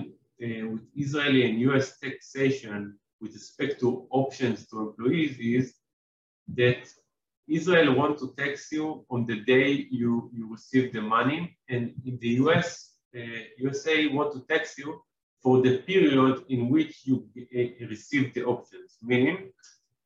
uh, 0.43 0.67
with 0.73 0.85
Israeli 0.95 1.43
and 1.47 1.61
US 1.69 1.99
taxation 1.99 2.99
with 3.21 3.35
respect 3.35 3.81
to 3.81 4.07
options 4.11 4.67
to 4.69 4.75
employees 4.89 5.37
is 5.39 5.75
that 6.61 6.83
Israel 7.47 7.95
want 7.95 8.19
to 8.21 8.33
tax 8.39 8.73
you 8.73 9.05
on 9.11 9.27
the 9.27 9.41
day 9.55 9.87
you, 9.91 10.31
you 10.33 10.51
receive 10.51 10.95
the 10.95 11.03
money, 11.03 11.59
and 11.69 11.93
in 12.07 12.19
the 12.23 12.31
US, 12.43 12.95
uh, 13.15 13.43
USA 13.59 14.07
want 14.07 14.33
to 14.33 14.41
tax 14.53 14.79
you 14.79 15.03
for 15.43 15.61
the 15.61 15.79
period 15.91 16.43
in 16.49 16.71
which 16.71 17.03
you 17.05 17.29
uh, 17.37 17.87
receive 17.95 18.33
the 18.33 18.43
options. 18.45 18.97
Meaning, 19.03 19.53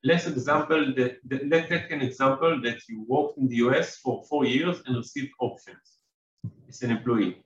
let's 0.02 0.26
example 0.26 0.92
that, 0.96 1.18
that, 1.28 1.48
let's 1.48 1.68
take 1.68 1.88
an 1.92 2.02
example 2.02 2.60
that 2.62 2.80
you 2.88 3.04
worked 3.06 3.38
in 3.38 3.46
the 3.46 3.58
US 3.66 3.96
for 3.98 4.24
four 4.28 4.44
years 4.44 4.82
and 4.86 4.96
received 4.96 5.30
options 5.38 5.86
as 6.68 6.82
an 6.82 6.90
employee. 6.90 7.44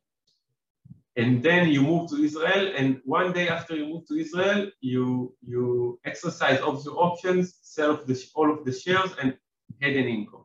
And 1.16 1.42
then 1.42 1.68
you 1.68 1.82
move 1.82 2.10
to 2.10 2.16
Israel, 2.16 2.72
and 2.76 3.00
one 3.04 3.32
day 3.32 3.48
after 3.48 3.76
you 3.76 3.86
move 3.86 4.06
to 4.08 4.18
Israel, 4.18 4.70
you 4.80 5.34
you 5.42 6.00
exercise 6.04 6.60
all 6.60 6.76
of 6.76 6.84
your 6.84 6.98
options, 6.98 7.58
sell 7.62 7.92
of 7.92 8.06
the, 8.08 8.16
all 8.34 8.50
of 8.52 8.64
the 8.64 8.72
shares, 8.72 9.10
and 9.20 9.36
had 9.80 9.94
an 9.94 10.08
income. 10.08 10.44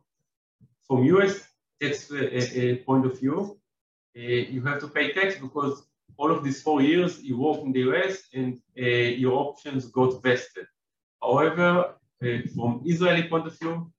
From 0.87 1.03
US 1.05 1.33
tax 1.81 2.11
point 2.85 3.05
of 3.05 3.19
view, 3.19 3.59
uh, 4.17 4.21
you 4.21 4.61
have 4.61 4.79
to 4.81 4.87
pay 4.87 5.11
tax 5.11 5.35
because 5.39 5.75
all 6.17 6.31
of 6.31 6.43
these 6.43 6.61
four 6.61 6.81
years 6.81 7.21
you 7.23 7.37
work 7.37 7.59
in 7.65 7.71
the 7.71 7.83
US 7.89 8.23
and 8.33 8.59
uh, 8.77 8.85
your 9.23 9.33
options 9.45 9.87
got 9.87 10.21
vested. 10.21 10.67
However, 11.21 11.95
uh, 12.23 12.27
from 12.55 12.81
Israeli 12.85 13.23
point 13.23 13.47
of 13.47 13.57
view, 13.57 13.91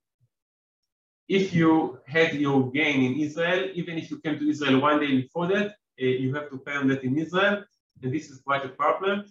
if 1.29 1.55
you 1.55 1.99
had 2.07 2.35
your 2.35 2.71
gain 2.71 2.99
in 3.09 3.21
Israel, 3.21 3.71
even 3.75 3.99
if 3.99 4.11
you 4.11 4.19
came 4.21 4.39
to 4.39 4.49
Israel 4.49 4.81
one 4.81 5.01
day 5.01 5.13
before 5.23 5.47
that, 5.49 5.77
you 6.07 6.35
have 6.35 6.51
to 6.51 6.59
pay 6.59 6.77
on 6.77 6.89
that 6.89 7.05
in 7.05 7.19
Israel, 7.19 7.65
and 8.03 8.13
this 8.13 8.31
is 8.31 8.41
quite 8.41 8.65
a 8.65 8.71
problem. 8.71 9.25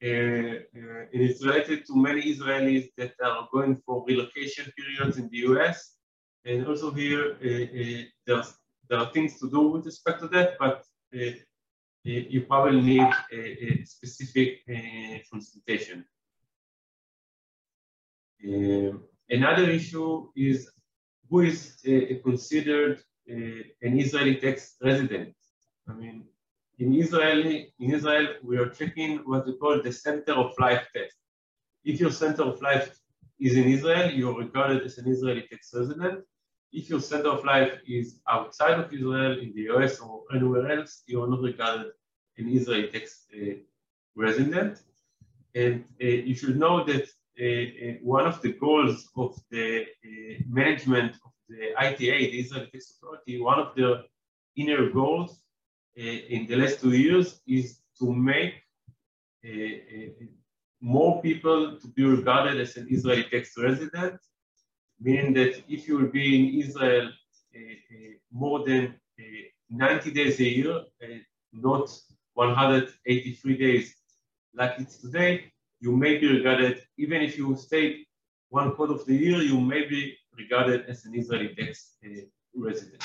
Uh, 0.00 0.06
uh, 0.06 1.02
it 1.12 1.20
is 1.20 1.44
related 1.44 1.84
to 1.86 1.96
many 1.96 2.22
Israelis 2.22 2.88
that 2.96 3.14
are 3.22 3.48
going 3.52 3.76
for 3.84 4.04
relocation 4.06 4.72
periods 4.76 5.18
in 5.18 5.28
the 5.28 5.38
US. 5.48 5.96
And 6.44 6.66
also 6.66 6.92
here, 6.92 7.36
there's, 8.26 8.54
there 8.88 8.98
are 8.98 9.10
things 9.12 9.38
to 9.40 9.50
do 9.50 9.68
with 9.68 9.86
respect 9.86 10.20
to 10.20 10.28
that, 10.28 10.56
but 10.60 10.84
you 12.04 12.42
probably 12.42 12.80
need 12.80 13.10
a, 13.32 13.40
a 13.40 13.84
specific 13.84 14.60
consultation. 15.30 16.04
Um, 18.46 19.02
another 19.28 19.68
issue 19.68 20.28
is 20.36 20.70
who 21.28 21.40
is 21.40 21.76
uh, 21.86 22.22
considered 22.22 23.02
uh, 23.30 23.62
an 23.82 23.98
Israeli 23.98 24.36
tax 24.36 24.76
resident. 24.80 25.34
I 25.88 25.94
mean, 25.94 26.24
in 26.78 26.94
Israeli, 26.94 27.72
in 27.80 27.92
Israel, 27.92 28.26
we 28.42 28.56
are 28.58 28.68
checking 28.68 29.18
what 29.30 29.46
we 29.46 29.54
call 29.56 29.82
the 29.82 29.92
center 29.92 30.32
of 30.32 30.52
life 30.58 30.86
test. 30.94 31.16
If 31.84 31.98
your 32.00 32.12
center 32.12 32.42
of 32.42 32.60
life 32.62 32.98
is 33.40 33.56
in 33.56 33.64
Israel, 33.64 34.10
you're 34.10 34.38
regarded 34.38 34.82
as 34.82 34.98
an 34.98 35.08
Israeli 35.08 35.42
tax 35.50 35.70
resident. 35.74 36.24
If 36.72 36.90
your 36.90 37.00
center 37.00 37.30
of 37.30 37.44
life 37.44 37.72
is 37.86 38.20
outside 38.28 38.78
of 38.78 38.92
Israel, 38.92 39.38
in 39.38 39.52
the 39.54 39.62
US 39.72 39.98
or 40.00 40.22
anywhere 40.34 40.70
else, 40.70 41.02
you 41.06 41.22
are 41.22 41.28
not 41.28 41.40
regarded 41.40 41.92
an 42.36 42.48
Israeli 42.48 42.88
tax 42.88 43.26
uh, 43.34 43.54
resident. 44.14 44.82
And 45.54 45.84
uh, 46.02 46.06
you 46.28 46.34
should 46.34 46.58
know 46.58 46.84
that 46.84 47.04
uh, 47.40 47.98
one 48.02 48.26
of 48.26 48.42
the 48.42 48.52
goals 48.52 49.08
of 49.16 49.40
the 49.50 49.86
management 50.48 51.12
of 51.26 51.32
the 51.48 51.74
ITA, 51.78 52.18
the 52.32 52.40
Israeli 52.40 52.68
Tax 52.72 52.94
Authority, 52.96 53.40
one 53.40 53.58
of 53.58 53.74
the 53.74 54.04
inner 54.56 54.90
goals 54.90 55.40
Eh, 55.98 56.26
in 56.28 56.46
the 56.46 56.54
last 56.54 56.80
two 56.80 56.92
years 56.92 57.40
is 57.48 57.80
to 57.98 58.14
make 58.14 58.54
uh, 59.44 59.50
uh, 59.50 60.26
more 60.80 61.20
people 61.20 61.76
to 61.80 61.88
be 61.88 62.04
regarded 62.04 62.60
as 62.60 62.76
an 62.76 62.86
Israeli 62.88 63.24
tax 63.24 63.54
resident, 63.58 64.20
meaning 65.00 65.34
that 65.34 65.60
if 65.68 65.88
you 65.88 65.98
will 65.98 66.12
be 66.20 66.26
in 66.38 66.60
Israel 66.62 67.10
more 68.30 68.64
than 68.64 68.94
90 69.70 70.12
days 70.12 70.38
a 70.38 70.44
year, 70.44 70.84
not 71.52 71.90
183 72.34 73.56
days 73.56 73.96
like 74.54 74.74
it's 74.78 74.98
today, 74.98 75.52
you 75.80 75.96
may 75.96 76.18
be 76.18 76.28
regarded, 76.28 76.80
even 76.96 77.22
if 77.22 77.36
you 77.36 77.56
stay 77.56 78.06
one 78.50 78.72
quarter 78.76 78.92
of 78.92 79.04
the 79.06 79.16
year, 79.16 79.42
you 79.42 79.60
may 79.60 79.84
be 79.88 80.16
regarded 80.36 80.86
as 80.86 81.04
an 81.06 81.16
Israeli 81.16 81.56
tax 81.56 81.96
resident. 82.54 83.02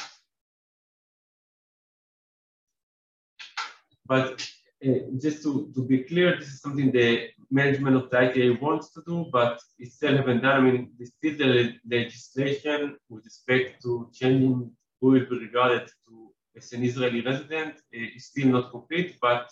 But 4.06 4.46
uh, 4.86 5.00
just 5.18 5.44
to, 5.44 5.72
to 5.76 5.86
be 5.86 6.00
clear, 6.00 6.38
this 6.38 6.50
is 6.50 6.62
something 6.62 6.92
the 6.92 7.30
management 7.50 7.96
of 7.96 8.10
the 8.10 8.18
ITA 8.20 8.58
wants 8.62 8.92
to 8.94 9.04
do, 9.08 9.28
but 9.32 9.60
it 9.80 9.92
still 9.92 10.18
haven't 10.18 10.42
done. 10.42 10.58
I 10.58 10.62
mean, 10.62 10.92
still 11.04 11.38
the 11.38 11.74
legislation 11.90 12.98
with 13.10 13.24
respect 13.26 13.82
to 13.84 14.10
changing 14.14 14.72
who 15.00 15.08
will 15.12 15.26
be 15.30 15.40
regarded 15.40 15.88
to 16.08 16.32
as 16.56 16.72
an 16.74 16.84
Israeli 16.84 17.22
resident 17.22 17.76
uh, 17.76 18.08
is 18.16 18.26
still 18.28 18.48
not 18.48 18.72
complete, 18.72 19.18
but 19.22 19.46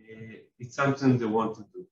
uh, 0.00 0.34
it's 0.58 0.76
something 0.76 1.18
they 1.18 1.26
want 1.26 1.54
to 1.56 1.64
do. 1.74 1.86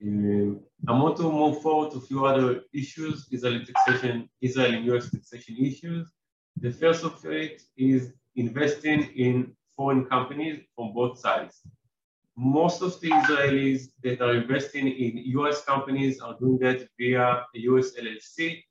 Um, 0.00 0.60
I 0.86 0.92
want 0.92 1.16
to 1.16 1.24
move 1.24 1.60
forward 1.60 1.90
to 1.92 1.98
a 1.98 2.00
few 2.00 2.24
other 2.24 2.62
issues, 2.72 3.26
Israeli 3.30 3.64
taxation, 3.64 4.28
Israeli 4.40 4.76
and 4.76 4.86
US 4.86 5.10
taxation 5.10 5.56
issues. 5.58 6.12
The 6.56 6.72
first 6.72 7.04
of 7.04 7.24
it 7.24 7.62
is 7.76 8.12
investing 8.36 9.10
in 9.16 9.56
foreign 9.78 10.04
companies 10.06 10.56
from 10.74 10.92
both 10.92 11.14
sides. 11.20 11.54
Most 12.36 12.82
of 12.82 13.00
the 13.00 13.10
Israelis 13.20 13.80
that 14.02 14.20
are 14.20 14.34
investing 14.42 14.86
in 15.04 15.10
US 15.38 15.64
companies 15.64 16.20
are 16.20 16.36
doing 16.42 16.58
that 16.64 16.78
via 16.98 17.26
a 17.56 17.58
US 17.70 17.88
LLC, 18.02 18.62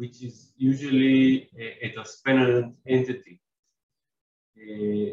which 0.00 0.16
is 0.28 0.36
usually 0.56 1.50
a, 1.64 1.86
a 1.86 1.88
transparent 1.94 2.74
entity. 2.86 3.34
Uh, 4.56 5.10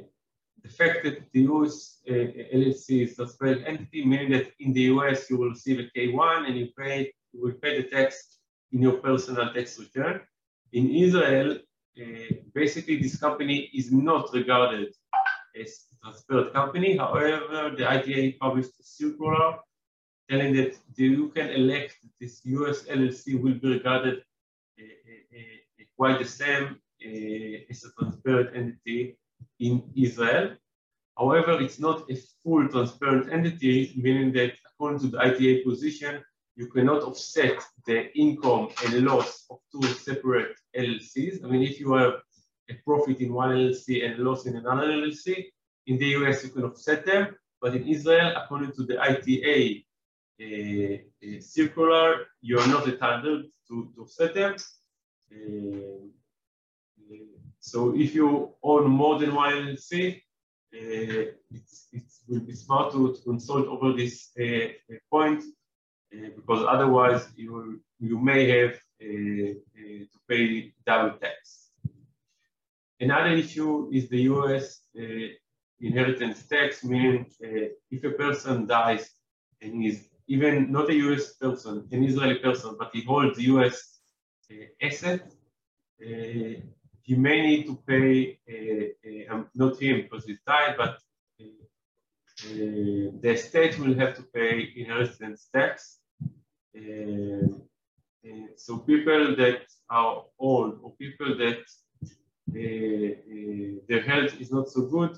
the 0.65 0.71
fact 0.79 0.97
that 1.05 1.17
the 1.33 1.41
US 1.53 1.75
uh, 2.07 2.13
LLC 2.57 2.87
is 3.05 3.13
a 3.13 3.15
transparent 3.15 3.61
entity 3.71 4.05
means 4.05 4.29
that 4.35 4.47
in 4.59 4.69
the 4.77 4.85
US 4.93 5.29
you 5.29 5.37
will 5.39 5.51
receive 5.57 5.79
a 5.79 5.87
K1 5.93 6.37
and 6.47 6.55
you 6.59 6.67
pay 6.77 6.97
you 7.33 7.39
will 7.43 7.57
pay 7.63 7.73
the 7.81 7.87
tax 7.95 8.09
in 8.73 8.79
your 8.85 8.97
personal 9.07 9.47
tax 9.55 9.79
return. 9.79 10.15
In 10.79 10.85
Israel, 11.05 11.49
uh, 12.01 12.33
basically 12.53 12.97
this 13.03 13.15
company 13.25 13.57
is 13.79 13.87
not 13.91 14.23
regarded 14.33 14.89
a 15.55 15.65
transparent 16.01 16.53
company. 16.53 16.97
However, 16.97 17.73
the 17.77 17.89
ITA 17.89 18.37
published 18.39 18.79
a 18.79 18.83
circular 18.83 19.57
telling 20.29 20.53
that 20.55 20.77
you 20.95 21.29
can 21.29 21.49
elect 21.49 21.97
this 22.19 22.41
US 22.45 22.83
LLC 22.83 23.41
will 23.41 23.55
be 23.55 23.69
regarded 23.77 24.23
uh, 24.79 24.83
uh, 24.83 25.83
quite 25.97 26.19
the 26.19 26.25
same 26.25 26.77
as 27.69 27.83
a 27.83 27.91
transparent 27.99 28.55
entity 28.55 29.17
in 29.59 29.83
Israel. 29.95 30.55
However, 31.17 31.61
it's 31.61 31.79
not 31.79 32.09
a 32.09 32.15
full 32.43 32.67
transparent 32.67 33.31
entity, 33.31 33.93
meaning 33.95 34.31
that 34.33 34.53
according 34.67 34.99
to 35.01 35.07
the 35.07 35.19
ITA 35.19 35.63
position, 35.63 36.23
you 36.55 36.67
cannot 36.67 37.03
offset 37.03 37.57
the 37.85 38.15
income 38.17 38.69
and 38.83 39.05
loss 39.05 39.45
of 39.49 39.59
two 39.71 39.87
separate 39.87 40.55
LLCs. 40.75 41.43
I 41.43 41.47
mean, 41.47 41.63
if 41.63 41.79
you 41.79 41.93
have 41.93 42.13
a 42.71 42.75
profit 42.85 43.19
in 43.19 43.33
one 43.33 43.49
LLC 43.49 44.05
and 44.05 44.19
a 44.19 44.23
loss 44.23 44.45
in 44.45 44.55
another 44.55 44.87
LLC. 44.87 45.45
In 45.87 45.97
the 45.97 46.09
US, 46.17 46.43
you 46.43 46.49
can 46.51 46.63
offset 46.63 47.05
them, 47.05 47.35
but 47.61 47.75
in 47.75 47.87
Israel, 47.87 48.33
according 48.41 48.71
to 48.73 48.83
the 48.83 48.97
ITA 48.99 49.85
uh, 50.41 50.45
uh, 50.45 51.39
circular, 51.39 52.25
you 52.41 52.59
are 52.59 52.67
not 52.67 52.87
entitled 52.87 53.45
to, 53.67 53.91
to 53.93 54.01
offset 54.01 54.33
them. 54.33 54.55
Uh, 55.31 56.07
so 57.59 57.95
if 57.95 58.15
you 58.15 58.53
own 58.63 58.89
more 58.89 59.19
than 59.19 59.35
one 59.35 59.53
LLC, 59.53 60.15
uh, 60.73 61.31
it's, 61.51 61.87
it 61.91 62.03
will 62.27 62.39
be 62.39 62.53
smart 62.53 62.91
to, 62.93 63.13
to 63.13 63.21
consult 63.21 63.67
over 63.67 63.93
this 63.93 64.29
uh, 64.39 64.67
point 65.09 65.43
uh, 66.13 66.29
because 66.35 66.65
otherwise 66.67 67.27
you, 67.35 67.81
you 67.99 68.17
may 68.17 68.49
have 68.49 68.79
to 68.99 70.19
pay 70.29 70.71
double 70.85 71.17
tax. 71.17 71.70
Another 73.01 73.31
issue 73.31 73.89
is 73.91 74.09
the 74.09 74.21
US 74.33 74.81
uh, 74.95 75.27
inheritance 75.79 76.43
tax, 76.43 76.83
meaning 76.83 77.25
uh, 77.43 77.69
if 77.89 78.03
a 78.03 78.11
person 78.11 78.67
dies 78.67 79.09
and 79.59 79.83
is 79.83 80.07
even 80.27 80.71
not 80.71 80.87
a 80.91 80.93
US 81.07 81.33
person, 81.33 81.87
an 81.91 82.03
Israeli 82.03 82.37
person, 82.37 82.75
but 82.77 82.91
he 82.93 83.01
holds 83.03 83.39
US 83.39 84.01
uh, 84.51 84.65
asset, 84.87 85.23
uh, 86.05 86.53
he 87.07 87.15
may 87.15 87.41
need 87.41 87.65
to 87.65 87.75
pay, 87.87 88.39
uh, 88.53 88.85
uh, 89.07 89.33
um, 89.33 89.47
not 89.55 89.81
him 89.81 90.03
because 90.03 90.23
he's 90.25 90.41
died, 90.45 90.75
but 90.77 90.99
the 93.23 93.35
state 93.35 93.79
will 93.79 93.95
have 93.95 94.15
to 94.15 94.23
pay 94.37 94.71
inheritance 94.75 95.49
tax. 95.55 95.97
so 98.65 98.71
people 98.91 99.35
that 99.41 99.61
are 99.89 100.23
old 100.37 100.79
or 100.83 100.91
people 101.03 101.35
that 101.43 101.61
their 102.47 104.01
health 104.01 104.39
is 104.39 104.51
not 104.51 104.69
so 104.69 104.81
good, 104.83 105.17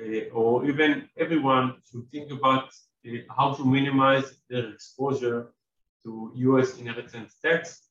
uh, 0.00 0.30
or 0.32 0.64
even 0.66 1.08
everyone 1.18 1.76
should 1.90 2.08
think 2.10 2.30
about 2.30 2.70
uh, 3.06 3.10
how 3.36 3.54
to 3.54 3.64
minimize 3.64 4.40
their 4.48 4.70
exposure 4.70 5.52
to 6.04 6.32
US 6.34 6.78
inheritance 6.78 7.36
tax. 7.42 7.88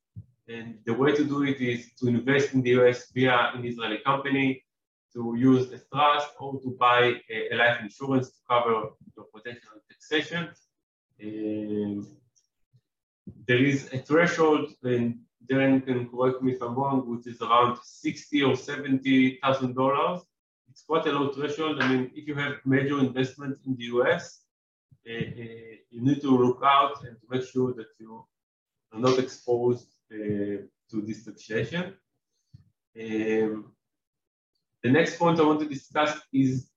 And 0.47 0.79
the 0.85 0.93
way 0.93 1.15
to 1.15 1.23
do 1.23 1.43
it 1.43 1.61
is 1.61 1.93
to 1.99 2.07
invest 2.07 2.53
in 2.53 2.61
the 2.61 2.71
US 2.81 3.11
via 3.11 3.51
an 3.53 3.65
Israeli 3.65 3.99
company, 3.99 4.63
to 5.13 5.35
use 5.37 5.71
a 5.71 5.79
trust, 5.91 6.29
or 6.39 6.59
to 6.61 6.69
buy 6.79 7.21
a, 7.29 7.53
a 7.53 7.55
life 7.55 7.77
insurance 7.81 8.29
to 8.29 8.39
cover 8.49 8.89
your 9.15 9.25
potential 9.33 9.71
taxation. 9.89 10.49
Um, 11.23 12.07
there 13.47 13.63
is 13.63 13.93
a 13.93 13.99
threshold, 13.99 14.73
and 14.83 15.19
Derren 15.51 15.85
can 15.85 16.07
correct 16.09 16.41
me 16.41 16.53
if 16.53 16.61
I'm 16.61 16.75
wrong, 16.75 17.09
which 17.09 17.27
is 17.27 17.41
around 17.41 17.77
sixty 17.83 18.41
or 18.41 18.55
seventy 18.55 19.37
thousand 19.43 19.75
dollars. 19.75 20.21
it's 20.69 20.83
quite 20.83 21.05
a 21.07 21.11
low 21.11 21.27
threshold. 21.33 21.81
I 21.81 21.87
mean, 21.91 22.11
if 22.15 22.25
you 22.29 22.35
have 22.35 22.53
major 22.65 22.97
investment 22.99 23.57
in 23.65 23.75
the 23.75 23.85
US, 23.95 24.23
uh, 25.09 25.13
uh, 25.13 25.73
you 25.93 26.01
need 26.07 26.21
to 26.21 26.31
look 26.45 26.61
out 26.63 27.03
and 27.05 27.17
make 27.29 27.43
sure 27.53 27.73
that 27.73 27.89
you 27.99 28.25
are 28.93 28.99
not 28.99 29.19
exposed 29.19 29.89
uh, 30.13 30.57
to 30.89 30.97
this 31.07 31.25
taxation. 31.25 31.83
Um, 33.03 33.73
the 34.83 34.91
next 34.97 35.17
point 35.19 35.39
I 35.39 35.43
want 35.43 35.59
to 35.59 35.69
discuss 35.77 36.17
is 36.33 36.69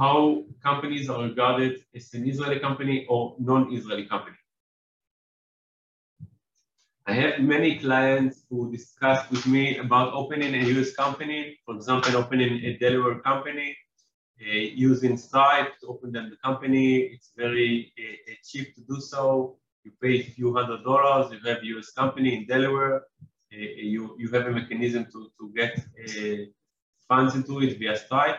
how 0.00 0.44
companies 0.62 1.08
are 1.08 1.22
regarded 1.22 1.84
as 1.94 2.12
an 2.14 2.28
Israeli 2.28 2.60
company 2.60 3.06
or 3.08 3.36
non-Israeli 3.38 4.06
company. 4.06 4.36
I 7.06 7.14
have 7.14 7.40
many 7.40 7.78
clients 7.78 8.44
who 8.48 8.70
discuss 8.70 9.28
with 9.28 9.44
me 9.46 9.78
about 9.78 10.12
opening 10.12 10.54
a 10.54 10.64
US 10.78 10.92
company, 10.94 11.58
for 11.66 11.74
example, 11.74 12.16
opening 12.16 12.64
a 12.64 12.78
Delaware 12.78 13.18
company, 13.18 13.76
uh, 14.40 14.52
using 14.88 15.16
Stripe 15.16 15.72
to 15.80 15.88
open 15.88 16.12
them 16.12 16.30
the 16.30 16.36
company. 16.36 16.98
It's 16.98 17.32
very 17.36 17.92
uh, 17.98 18.34
cheap 18.44 18.74
to 18.76 18.82
do 18.82 19.00
so. 19.00 19.56
You 19.82 19.90
pay 20.00 20.20
a 20.20 20.22
few 20.22 20.54
hundred 20.54 20.84
dollars, 20.84 21.32
you 21.32 21.40
have 21.48 21.58
a 21.62 21.66
US 21.76 21.90
company 21.90 22.36
in 22.36 22.46
Delaware, 22.46 22.98
uh, 23.52 23.56
you, 23.56 24.14
you 24.16 24.30
have 24.30 24.46
a 24.46 24.52
mechanism 24.52 25.06
to, 25.12 25.28
to 25.40 25.52
get 25.56 25.76
uh, 25.78 26.44
funds 27.08 27.34
into 27.34 27.60
it 27.62 27.80
via 27.80 27.96
Stripe 27.96 28.38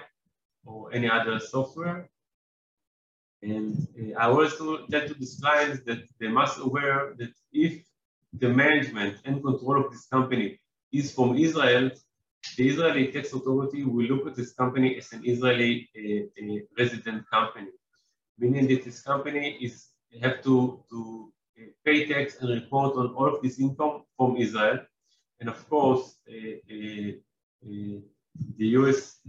or 0.66 0.94
any 0.94 1.10
other 1.10 1.38
software. 1.40 2.10
And 3.42 3.88
uh, 4.00 4.18
I 4.18 4.30
also 4.30 4.86
tell 4.88 5.06
to 5.06 5.14
these 5.16 5.38
clients 5.42 5.84
that 5.84 6.02
they 6.22 6.30
must 6.30 6.60
aware 6.60 7.14
that 7.18 7.34
if 7.52 7.84
the 8.40 8.50
management 8.50 9.18
and 9.26 9.44
control 9.44 9.86
of 9.86 9.92
this 9.92 10.06
company 10.08 10.60
is 10.92 11.14
from 11.14 11.38
Israel, 11.38 11.90
the 12.58 12.68
Israeli 12.68 13.12
tax 13.12 13.34
authority 13.34 13.84
will 13.84 14.06
look 14.06 14.28
at 14.28 14.36
this 14.36 14.54
company 14.54 14.98
as 14.98 15.12
an 15.14 15.22
Israeli 15.26 15.90
uh, 15.98 16.60
resident 16.78 17.30
company, 17.30 17.72
meaning 18.38 18.68
that 18.68 18.84
this 18.84 19.02
company 19.02 19.58
is 19.62 19.90
have 20.22 20.44
to, 20.44 20.84
to 20.90 21.32
uh, 21.60 21.66
pay 21.86 22.06
tax 22.06 22.38
and 22.40 22.50
report 22.50 22.96
on 22.96 23.08
all 23.16 23.36
of 23.36 23.42
this 23.42 23.60
income 23.60 24.04
from 24.18 24.38
Israel. 24.38 24.80
And 25.40 25.50
of 25.50 25.68
course, 25.70 26.16
uh, 26.30 26.34
uh, 26.34 27.12
uh, 27.66 28.00
the 28.58 28.68
US 28.80 29.20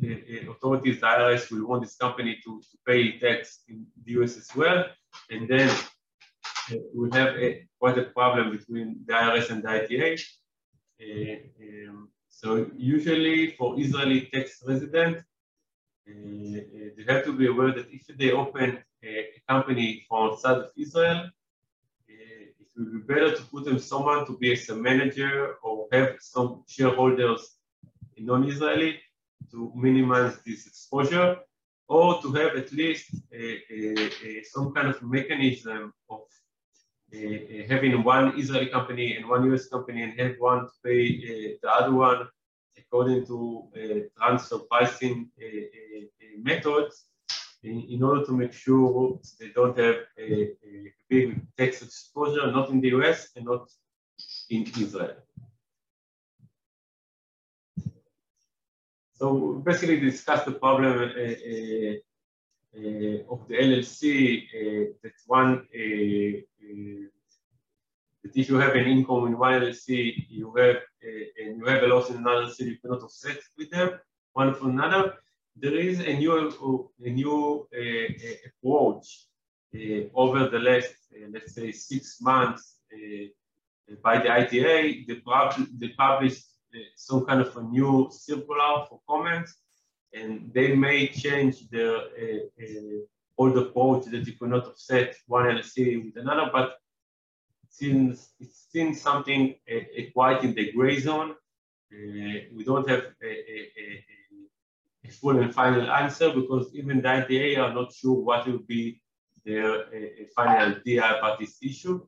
authorities, 0.48 1.00
the 1.00 1.06
IRS, 1.06 1.50
will 1.50 1.66
want 1.66 1.82
this 1.82 1.96
company 1.96 2.38
to, 2.44 2.60
to 2.60 2.76
pay 2.86 3.18
tax 3.18 3.60
in 3.68 3.86
the 4.04 4.12
US 4.20 4.36
as 4.36 4.54
well. 4.54 4.84
And 5.30 5.48
then 5.48 5.70
we 6.94 7.10
have 7.12 7.36
a, 7.36 7.66
quite 7.78 7.98
a 7.98 8.04
problem 8.04 8.56
between 8.56 9.00
the 9.06 9.12
IRS 9.12 9.50
and 9.50 9.62
the 9.62 9.68
ITA. 9.68 10.16
Uh, 11.00 11.88
um, 11.88 12.08
so 12.28 12.66
usually 12.76 13.52
for 13.52 13.78
Israeli 13.78 14.28
tax 14.32 14.62
resident, 14.66 15.18
uh, 16.08 16.10
uh, 16.10 16.88
they 16.96 17.04
have 17.08 17.24
to 17.24 17.32
be 17.32 17.46
aware 17.46 17.72
that 17.72 17.86
if 17.90 18.06
they 18.18 18.32
open 18.32 18.78
a, 19.04 19.26
company 19.48 20.04
from 20.08 20.30
outside 20.30 20.56
of 20.56 20.70
Israel, 20.76 21.28
it 22.08 22.66
will 22.76 22.92
be 22.92 22.98
better 22.98 23.36
to 23.36 23.42
put 23.44 23.64
them 23.64 23.78
someone 23.78 24.26
to 24.26 24.36
be 24.38 24.52
as 24.52 24.68
a 24.70 24.74
manager 24.74 25.56
or 25.62 25.86
have 25.92 26.16
some 26.20 26.64
shareholders 26.66 27.56
in 28.16 28.24
non-Israeli 28.26 28.98
to 29.50 29.70
minimize 29.74 30.38
this 30.46 30.66
exposure 30.66 31.36
or 31.88 32.22
to 32.22 32.32
have 32.32 32.56
at 32.56 32.72
least 32.72 33.10
a, 33.32 33.60
a, 33.70 34.10
a, 34.26 34.42
some 34.44 34.72
kind 34.72 34.88
of 34.88 35.02
mechanism 35.02 35.92
of 36.08 36.22
having 37.68 38.02
one 38.02 38.38
Israeli 38.38 38.66
company 38.66 39.16
and 39.16 39.28
one 39.28 39.50
US 39.52 39.68
company 39.68 40.02
and 40.02 40.18
have 40.18 40.36
one 40.38 40.60
to 40.66 40.72
pay 40.84 41.02
uh, 41.08 41.56
the 41.62 41.70
other 41.70 41.92
one 41.92 42.26
according 42.76 43.26
to 43.26 43.38
uh, 43.76 44.00
transfer 44.18 44.58
pricing 44.70 45.30
methods 46.42 47.06
in, 47.62 47.80
in, 47.82 48.02
order 48.02 48.24
to 48.24 48.32
make 48.32 48.52
sure 48.52 49.18
they 49.40 49.48
don't 49.48 49.78
have 49.78 49.96
a, 50.18 50.28
a 50.68 50.92
big 51.08 51.40
tax 51.56 51.82
exposure, 51.82 52.50
not 52.50 52.68
in 52.70 52.80
the 52.80 52.88
US 52.88 53.30
and 53.36 53.46
not 53.46 53.68
in 54.50 54.64
Israel. 54.78 55.16
So 59.14 59.62
basically 59.64 60.00
discuss 60.00 60.44
the 60.44 60.52
problem 60.52 60.98
uh, 60.98 61.04
uh, 61.04 61.94
uh, 62.76 63.32
of 63.32 63.46
the 63.48 63.56
LLC 63.56 64.92
that 65.02 65.12
one 65.26 65.66
that 68.24 68.36
if 68.36 68.48
you 68.48 68.56
have 68.56 68.74
an 68.74 68.86
income 68.86 69.26
in 69.26 69.38
one 69.38 69.52
LLC, 69.60 70.26
you 70.28 70.52
have 70.56 70.78
and 71.40 71.58
you 71.58 71.64
have 71.66 71.82
a 71.82 71.86
loss 71.86 72.10
in 72.10 72.16
another 72.16 72.46
LLC, 72.46 72.60
you 72.60 72.78
cannot 72.78 73.02
offset 73.02 73.38
with 73.56 73.70
them 73.70 73.90
one 74.32 74.54
from 74.54 74.70
another. 74.70 75.14
There 75.56 75.76
is 75.76 76.00
a 76.00 76.14
new 76.14 76.88
a 77.04 77.10
new 77.10 77.68
approach 78.48 79.06
over 80.14 80.48
the 80.48 80.58
last 80.58 80.94
let's 81.30 81.54
say 81.54 81.70
six 81.70 82.20
months 82.20 82.78
by 84.02 84.18
the 84.18 84.30
ITA. 84.30 85.04
They, 85.06 85.14
pub 85.16 85.54
they 85.78 85.88
published 85.88 86.46
some 86.96 87.24
kind 87.26 87.40
of 87.40 87.56
a 87.56 87.62
new 87.62 88.08
circular 88.10 88.86
for 88.88 89.00
comments 89.08 89.54
and 90.14 90.50
they 90.52 90.74
may 90.74 91.08
change 91.08 91.68
the 91.70 91.96
uh, 91.96 92.62
uh, 92.62 92.98
old 93.36 93.58
approach 93.58 94.04
that 94.06 94.26
you 94.26 94.34
cannot 94.34 94.66
offset 94.66 95.14
one 95.26 95.46
LLC 95.46 96.04
with 96.04 96.16
another, 96.16 96.50
but 96.52 96.76
since 97.78 98.30
it's 98.38 98.58
still 98.68 98.94
something 98.94 99.54
quite 100.12 100.44
in 100.44 100.54
the 100.54 100.70
gray 100.72 101.00
zone, 101.00 101.30
uh, 101.92 102.38
we 102.56 102.62
don't 102.64 102.88
have 102.88 103.04
a, 103.22 103.32
a, 103.54 104.04
a, 105.04 105.10
full 105.10 105.38
and 105.38 105.52
final 105.54 105.90
answer 105.90 106.32
because 106.32 106.70
even 106.74 107.02
the 107.02 107.08
ITA 107.08 107.56
are 107.56 107.74
not 107.74 107.92
sure 107.92 108.18
what 108.28 108.46
will 108.46 108.64
be 108.74 109.00
their 109.44 109.84
final 110.36 110.76
DI 110.84 111.08
about 111.18 111.38
this 111.38 111.56
issue. 111.62 112.00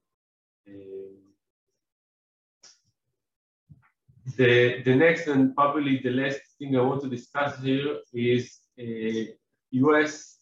The, 4.36 4.82
the 4.84 4.94
next 4.94 5.28
and 5.28 5.54
probably 5.54 5.98
the 5.98 6.10
last 6.10 6.40
thing 6.58 6.76
I 6.76 6.82
want 6.82 7.02
to 7.02 7.08
discuss 7.08 7.60
here 7.60 7.98
is 8.12 8.58
uh, 8.80 9.32
US 9.70 10.35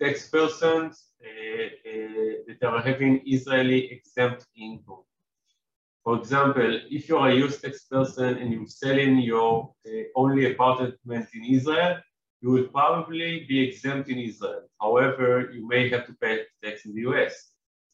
tax 0.00 0.28
persons 0.28 1.04
uh, 1.24 1.66
uh, 1.90 2.32
that 2.46 2.62
are 2.62 2.82
having 2.82 3.22
Israeli 3.26 3.90
exempt 3.92 4.46
income. 4.56 5.04
For 6.04 6.18
example, 6.18 6.80
if 6.90 7.08
you're 7.08 7.28
a 7.28 7.34
US 7.44 7.60
tax 7.60 7.84
person 7.84 8.38
and 8.38 8.52
you're 8.52 8.66
selling 8.66 9.18
your 9.18 9.72
only 10.14 10.52
apartment 10.52 11.28
in 11.34 11.44
Israel, 11.44 11.98
you 12.42 12.50
will 12.50 12.68
probably 12.68 13.44
be 13.48 13.58
exempt 13.68 14.08
in 14.08 14.18
Israel. 14.18 14.62
However, 14.80 15.50
you 15.52 15.66
may 15.66 15.88
have 15.88 16.06
to 16.06 16.14
pay 16.14 16.44
tax 16.62 16.84
in 16.84 16.94
the 16.94 17.02
US. 17.10 17.34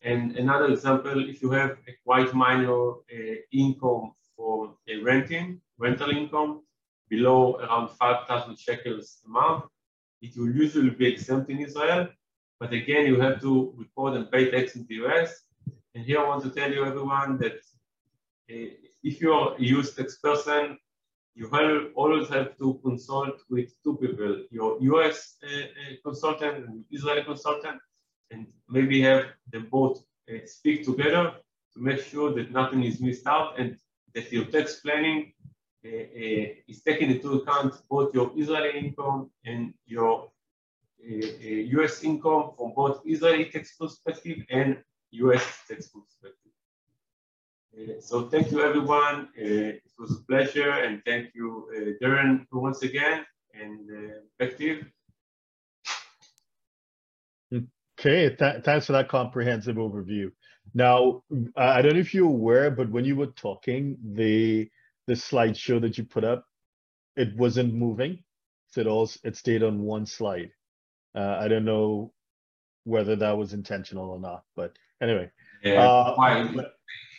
And 0.03 0.37
another 0.37 0.69
example, 0.73 1.29
if 1.29 1.41
you 1.43 1.51
have 1.53 1.73
a 1.89 1.93
quite 2.05 2.35
minor 2.35 2.93
uh, 2.93 3.37
income 3.53 4.13
for 4.37 4.75
a 4.89 4.97
renting, 4.99 5.61
rental 5.79 6.11
income 6.11 6.63
below 7.09 7.57
around 7.57 7.89
5,000 7.91 8.59
shekels 8.59 9.19
a 9.27 9.29
month. 9.29 9.65
It 10.23 10.37
will 10.37 10.55
usually 10.65 10.91
be 10.91 11.07
exempt 11.07 11.51
in 11.51 11.59
Israel, 11.59 12.09
but 12.61 12.73
again, 12.73 13.07
you 13.07 13.21
have 13.21 13.41
to 13.41 13.75
report 13.77 14.15
and 14.15 14.31
pay 14.31 14.51
tax 14.51 14.77
in 14.77 14.87
the 14.89 14.97
US. 15.05 15.43
And 15.95 16.05
here 16.07 16.21
I 16.21 16.29
want 16.29 16.43
to 16.45 16.51
tell 16.51 16.73
you 16.73 16.85
everyone 16.85 17.39
that 17.39 17.57
uh, 18.53 18.71
if 19.03 19.21
you 19.21 19.33
are 19.33 19.57
a 19.57 19.63
US 19.75 19.95
tax 19.95 20.19
person, 20.19 20.79
you 21.35 21.49
have, 21.51 21.93
always 21.95 22.29
have 22.29 22.57
to 22.59 22.81
consult 22.85 23.41
with 23.51 23.69
two 23.83 23.97
people, 23.97 24.45
your 24.51 24.71
US 24.93 25.37
uh, 25.43 25.49
uh, 25.49 25.95
consultant 26.05 26.67
and 26.67 26.85
Israeli 26.91 27.25
consultant, 27.25 27.81
and 28.31 28.47
maybe 28.69 29.01
have 29.03 29.25
them 29.53 29.67
both 29.71 30.05
uh, 30.31 30.39
speak 30.47 30.85
together 30.85 31.35
to 31.75 31.81
make 31.81 32.01
sure 32.01 32.33
that 32.35 32.53
nothing 32.53 32.85
is 32.85 33.01
missed 33.01 33.27
out 33.27 33.59
and 33.59 33.77
that 34.15 34.31
your 34.31 34.45
tax 34.45 34.81
planning 34.81 35.33
is 35.85 36.83
taking 36.83 37.11
into 37.11 37.35
account 37.35 37.75
both 37.89 38.15
your 38.15 38.31
Israeli 38.37 38.79
income 38.79 39.31
and 39.45 39.75
your 39.87 40.31
US 41.05 42.05
uh, 42.05 42.09
income 42.09 42.53
from 42.57 42.73
both 42.75 43.03
Israeli 43.05 43.47
tax 43.47 43.77
perspective 43.77 44.39
and 44.51 44.79
US 45.11 45.45
tax 45.69 45.89
perspective. 45.89 46.53
Uh, 47.77 48.01
so 48.01 48.29
thank 48.29 48.51
you 48.51 48.63
everyone. 48.63 49.29
Uh, 49.39 49.81
it 49.81 49.93
was 49.99 50.13
a 50.13 50.23
pleasure 50.25 50.71
and 50.71 51.03
thank 51.05 51.35
you 51.35 51.69
uh, 51.75 52.05
Derren 52.05 52.47
once 52.53 52.83
again 52.83 53.25
and 53.55 53.91
back 54.39 54.57
to 54.59 54.65
you. 54.65 54.85
Okay, 57.99 58.35
th 58.35 58.65
thanks 58.65 58.87
for 58.87 58.93
that 58.93 59.09
comprehensive 59.09 59.77
overview. 59.77 60.33
Now, 60.75 61.23
I 61.57 61.83
don't 61.83 61.95
know 61.95 62.01
if 62.01 62.15
you're 62.15 62.27
aware, 62.27 62.71
but 62.71 62.89
when 62.91 63.05
you 63.05 63.17
were 63.17 63.33
talking, 63.47 63.97
the 64.03 64.71
the 65.13 65.19
slideshow 65.19 65.79
that 65.79 65.99
you 65.99 66.05
put 66.05 66.25
up, 66.25 66.47
it 67.17 67.37
wasn't 67.37 67.75
moving. 67.75 68.25
So 68.71 68.81
it 68.81 68.87
all 68.87 69.11
it 69.23 69.37
stayed 69.37 69.63
on 69.63 69.83
one 69.83 70.07
slide. 70.07 70.51
Uh, 71.15 71.37
I 71.39 71.49
don't 71.49 71.67
know 71.67 72.15
whether 72.85 73.15
that 73.17 73.37
was 73.37 73.53
intentional 73.53 74.09
or 74.09 74.19
not, 74.19 74.45
but 74.57 74.73
anyway. 75.03 75.31
Yeah, 75.63 75.87
uh, 75.87 76.17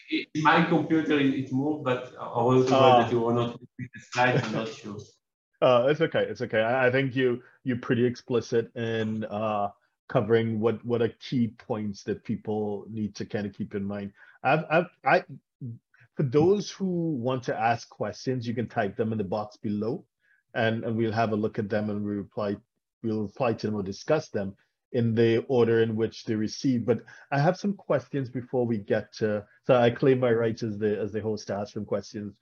in 0.09 0.41
my 0.41 0.65
computer 0.65 1.19
it 1.19 1.53
moved, 1.53 1.83
but 1.83 2.13
I 2.19 2.41
was 2.41 2.71
aware 2.71 2.81
uh, 2.81 3.01
that 3.03 3.11
you 3.11 3.19
were 3.19 3.33
not 3.33 3.59
the 3.59 4.01
slides. 4.11 4.43
I'm 4.43 4.53
not 4.53 4.69
sure. 4.69 4.97
Uh, 5.61 5.87
it's 5.87 6.01
okay. 6.01 6.25
It's 6.27 6.41
okay. 6.41 6.59
I, 6.59 6.87
I, 6.87 6.91
think 6.91 7.15
you 7.15 7.41
you're 7.63 7.77
pretty 7.77 8.05
explicit 8.05 8.69
in 8.75 9.23
uh, 9.23 9.69
covering 10.09 10.59
what 10.59 10.83
what 10.83 11.01
are 11.01 11.13
key 11.21 11.53
points 11.57 12.03
that 12.03 12.21
people 12.25 12.85
need 12.89 13.15
to 13.15 13.23
kind 13.23 13.45
of 13.45 13.53
keep 13.53 13.73
in 13.73 13.85
mind. 13.85 14.11
I've, 14.43 14.65
I've 14.69 14.89
I 15.05 15.23
for 16.15 16.23
those 16.23 16.69
who 16.69 17.15
want 17.15 17.43
to 17.43 17.59
ask 17.59 17.89
questions, 17.89 18.47
you 18.47 18.53
can 18.53 18.67
type 18.67 18.95
them 18.95 19.11
in 19.11 19.17
the 19.17 19.23
box 19.23 19.57
below, 19.57 20.05
and 20.53 20.83
and 20.83 20.95
we'll 20.95 21.11
have 21.11 21.31
a 21.31 21.35
look 21.35 21.59
at 21.59 21.69
them 21.69 21.89
and 21.89 22.03
we 22.03 22.13
reply 22.13 22.55
we'll 23.01 23.23
reply 23.23 23.53
to 23.53 23.67
them 23.67 23.75
or 23.75 23.83
discuss 23.83 24.29
them 24.29 24.55
in 24.91 25.15
the 25.15 25.43
order 25.47 25.81
in 25.81 25.95
which 25.95 26.23
they 26.23 26.35
receive. 26.35 26.85
But 26.85 26.99
I 27.31 27.39
have 27.39 27.57
some 27.57 27.73
questions 27.73 28.29
before 28.29 28.65
we 28.65 28.77
get 28.77 29.11
to. 29.15 29.43
So 29.65 29.75
I 29.75 29.89
claim 29.89 30.19
my 30.19 30.31
rights 30.31 30.63
as 30.63 30.77
the 30.77 30.99
as 30.99 31.11
the 31.11 31.21
host 31.21 31.47
to 31.47 31.55
ask 31.55 31.73
some 31.73 31.85
questions 31.85 32.35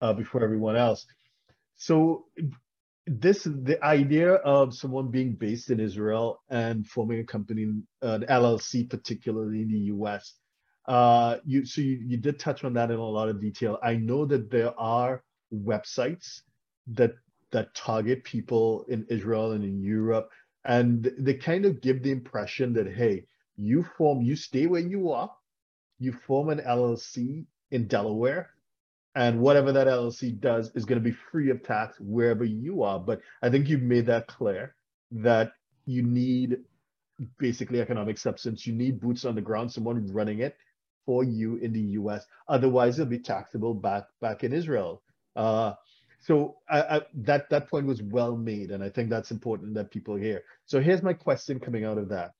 uh, 0.00 0.14
before 0.14 0.42
everyone 0.42 0.76
else. 0.76 1.06
So 1.76 2.26
this 3.06 3.44
the 3.44 3.78
idea 3.84 4.34
of 4.34 4.74
someone 4.74 5.10
being 5.10 5.32
based 5.34 5.70
in 5.70 5.80
Israel 5.80 6.40
and 6.48 6.86
forming 6.86 7.20
a 7.20 7.24
company, 7.24 7.82
uh, 8.02 8.18
an 8.20 8.22
LLC, 8.22 8.88
particularly 8.88 9.62
in 9.62 9.68
the 9.68 9.78
U.S. 9.96 10.34
Uh, 10.86 11.36
you 11.44 11.64
so 11.64 11.80
you, 11.80 12.00
you 12.04 12.16
did 12.16 12.38
touch 12.38 12.64
on 12.64 12.74
that 12.74 12.90
in 12.90 12.98
a 12.98 13.04
lot 13.04 13.28
of 13.28 13.40
detail. 13.40 13.78
I 13.82 13.94
know 13.94 14.24
that 14.26 14.50
there 14.50 14.78
are 14.78 15.22
websites 15.54 16.42
that 16.88 17.14
that 17.52 17.74
target 17.74 18.24
people 18.24 18.84
in 18.88 19.06
Israel 19.08 19.52
and 19.52 19.62
in 19.64 19.80
Europe, 19.80 20.30
and 20.64 21.12
they 21.18 21.34
kind 21.34 21.66
of 21.66 21.80
give 21.80 22.02
the 22.02 22.10
impression 22.10 22.72
that 22.72 22.92
hey, 22.92 23.24
you 23.56 23.84
form, 23.96 24.22
you 24.22 24.34
stay 24.34 24.66
where 24.66 24.80
you 24.80 25.10
are, 25.12 25.30
you 26.00 26.12
form 26.12 26.48
an 26.48 26.58
LLC 26.58 27.46
in 27.70 27.86
Delaware, 27.86 28.50
and 29.14 29.38
whatever 29.38 29.70
that 29.70 29.86
LLC 29.86 30.38
does 30.40 30.72
is 30.74 30.84
going 30.84 31.00
to 31.00 31.08
be 31.08 31.16
free 31.30 31.50
of 31.50 31.62
tax 31.62 31.96
wherever 32.00 32.44
you 32.44 32.82
are. 32.82 32.98
But 32.98 33.20
I 33.40 33.50
think 33.50 33.68
you've 33.68 33.82
made 33.82 34.06
that 34.06 34.26
clear 34.26 34.74
that 35.12 35.52
you 35.86 36.02
need 36.02 36.58
basically 37.38 37.80
economic 37.80 38.18
substance. 38.18 38.66
You 38.66 38.72
need 38.72 39.00
boots 39.00 39.24
on 39.24 39.36
the 39.36 39.40
ground, 39.40 39.70
someone 39.70 40.12
running 40.12 40.40
it 40.40 40.56
for 41.04 41.24
you 41.24 41.56
in 41.56 41.72
the 41.72 41.80
U.S. 42.00 42.26
Otherwise, 42.48 42.98
it'll 42.98 43.10
be 43.10 43.18
taxable 43.18 43.74
back 43.74 44.04
back 44.20 44.44
in 44.44 44.52
Israel. 44.52 45.02
Uh, 45.36 45.74
so 46.20 46.56
I, 46.70 46.80
I, 46.82 47.00
that 47.14 47.50
that 47.50 47.68
point 47.68 47.86
was 47.86 48.02
well 48.02 48.36
made, 48.36 48.70
and 48.70 48.82
I 48.82 48.88
think 48.88 49.10
that's 49.10 49.30
important 49.30 49.74
that 49.74 49.90
people 49.90 50.16
hear. 50.16 50.42
So 50.66 50.80
here's 50.80 51.02
my 51.02 51.12
question 51.12 51.58
coming 51.58 51.84
out 51.84 51.98
of 51.98 52.08
that: 52.10 52.32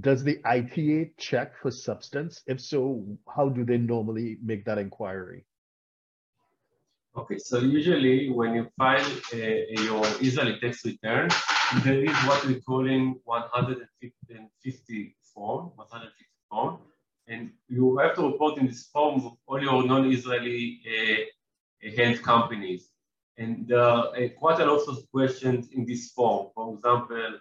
does 0.00 0.24
the 0.24 0.40
ITA 0.44 1.12
check 1.18 1.56
for 1.60 1.70
substance? 1.70 2.42
If 2.46 2.60
so, 2.60 3.04
how 3.34 3.48
do 3.48 3.64
they 3.64 3.78
normally 3.78 4.38
make 4.42 4.64
that 4.64 4.78
inquiry? 4.78 5.44
Okay, 7.16 7.38
so 7.38 7.58
usually 7.58 8.30
when 8.30 8.54
you 8.54 8.68
file 8.76 9.08
your 9.32 10.04
Israeli 10.20 10.60
tax 10.60 10.84
return, 10.84 11.30
there 11.82 12.04
is 12.04 12.14
what 12.28 12.44
we 12.46 12.60
call 12.60 12.86
in 12.86 13.18
150 13.24 15.16
form, 15.34 15.70
150 15.76 16.24
form, 16.50 16.78
and 17.28 17.50
you 17.68 17.98
have 17.98 18.14
to 18.16 18.22
report 18.30 18.58
in 18.58 18.66
this 18.66 18.84
form 18.86 19.36
all 19.46 19.62
your 19.62 19.84
non-Israeli 19.84 20.80
uh, 20.86 21.90
held 21.96 22.22
companies. 22.22 22.90
And 23.38 23.68
there 23.68 23.80
are 23.80 24.16
uh, 24.16 24.28
quite 24.38 24.60
a 24.60 24.66
lot 24.66 24.88
of 24.88 24.98
questions 25.10 25.68
in 25.72 25.84
this 25.84 26.12
form. 26.12 26.48
For 26.54 26.74
example, 26.74 27.38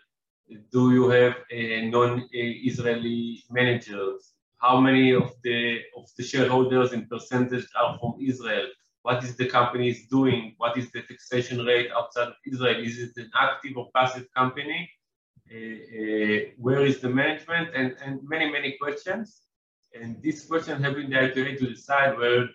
do 0.71 0.93
you 0.93 1.09
have 1.09 1.35
a 1.51 1.87
non-Israeli 1.89 3.43
managers? 3.49 4.33
How 4.57 4.79
many 4.79 5.11
of 5.11 5.31
the 5.43 5.81
of 5.97 6.05
the 6.17 6.23
shareholders 6.23 6.91
in 6.93 7.07
percentage 7.07 7.67
are 7.79 7.97
from 7.99 8.15
Israel? 8.19 8.67
What 9.03 9.23
is 9.23 9.35
the 9.35 9.47
company 9.47 9.89
is 9.89 10.07
doing? 10.07 10.55
What 10.57 10.77
is 10.77 10.91
the 10.91 11.03
taxation 11.03 11.63
rate 11.63 11.91
outside 11.95 12.29
of 12.29 12.37
Israel? 12.45 12.83
Is 12.83 12.97
it 12.99 13.11
an 13.17 13.29
active 13.39 13.77
or 13.77 13.89
passive 13.93 14.27
company? 14.35 14.89
Uh, 15.51 15.55
uh, 15.55 16.39
where 16.57 16.83
is 16.83 16.99
the 16.99 17.09
management? 17.09 17.69
And, 17.75 17.95
and 18.03 18.19
many, 18.27 18.49
many 18.51 18.77
questions. 18.81 19.44
And 19.99 20.21
this 20.21 20.45
question 20.45 20.84
having 20.84 21.10
the 21.10 21.17
ITA 21.19 21.58
to 21.58 21.69
decide 21.69 22.17
whether 22.17 22.47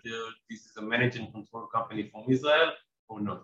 this 0.49 0.65
is 0.65 0.77
a 0.77 0.81
managed 0.81 1.17
and 1.17 1.31
control 1.33 1.67
company 1.73 2.09
from 2.11 2.25
Israel 2.29 2.71
or 3.09 3.19
not. 3.19 3.43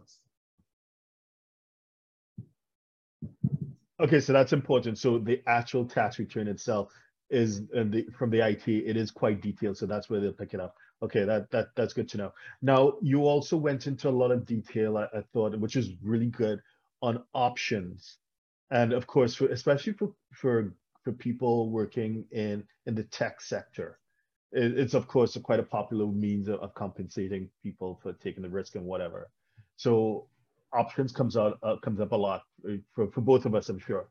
Okay, 3.99 4.19
so 4.19 4.33
that's 4.33 4.53
important. 4.53 4.99
So 4.99 5.17
the 5.17 5.41
actual 5.47 5.85
tax 5.85 6.19
return 6.19 6.47
itself 6.47 6.93
is 7.29 7.65
the, 7.67 8.05
from 8.17 8.29
the 8.29 8.47
IT, 8.47 8.67
it 8.67 8.95
is 8.95 9.09
quite 9.09 9.41
detailed. 9.41 9.77
So 9.77 9.87
that's 9.87 10.09
where 10.09 10.19
they'll 10.19 10.31
pick 10.31 10.53
it 10.53 10.59
up. 10.59 10.75
Okay, 11.01 11.25
that 11.25 11.51
that 11.51 11.67
that's 11.75 11.93
good 11.93 12.09
to 12.09 12.17
know. 12.17 12.33
Now 12.61 12.93
you 13.01 13.25
also 13.25 13.55
went 13.55 13.85
into 13.85 14.09
a 14.09 14.11
lot 14.11 14.31
of 14.31 14.45
detail, 14.45 14.97
I, 14.97 15.05
I 15.15 15.21
thought, 15.33 15.57
which 15.59 15.75
is 15.75 15.91
really 16.03 16.27
good 16.27 16.59
on 17.03 17.23
options, 17.33 18.17
and 18.71 18.93
of 18.93 19.05
course, 19.05 19.35
for, 19.35 19.47
especially 19.47 19.93
for 19.93 20.13
for 20.33 20.73
for 21.07 21.13
people 21.13 21.69
working 21.69 22.25
in 22.31 22.61
in 22.85 22.93
the 22.93 23.03
tech 23.03 23.39
sector, 23.39 23.97
it, 24.51 24.77
it's 24.77 24.93
of 24.93 25.07
course 25.07 25.37
a 25.37 25.39
quite 25.39 25.61
a 25.61 25.63
popular 25.63 26.05
means 26.05 26.49
of, 26.49 26.59
of 26.59 26.73
compensating 26.73 27.49
people 27.63 27.97
for 28.03 28.11
taking 28.11 28.43
the 28.43 28.49
risk 28.49 28.75
and 28.75 28.83
whatever. 28.83 29.29
So 29.77 30.27
options 30.73 31.13
comes 31.13 31.37
out 31.37 31.59
uh, 31.63 31.77
comes 31.77 32.01
up 32.01 32.11
a 32.11 32.15
lot 32.17 32.41
uh, 32.67 32.73
for, 32.93 33.09
for 33.09 33.21
both 33.21 33.45
of 33.45 33.55
us, 33.55 33.69
I'm 33.69 33.79
sure. 33.79 34.09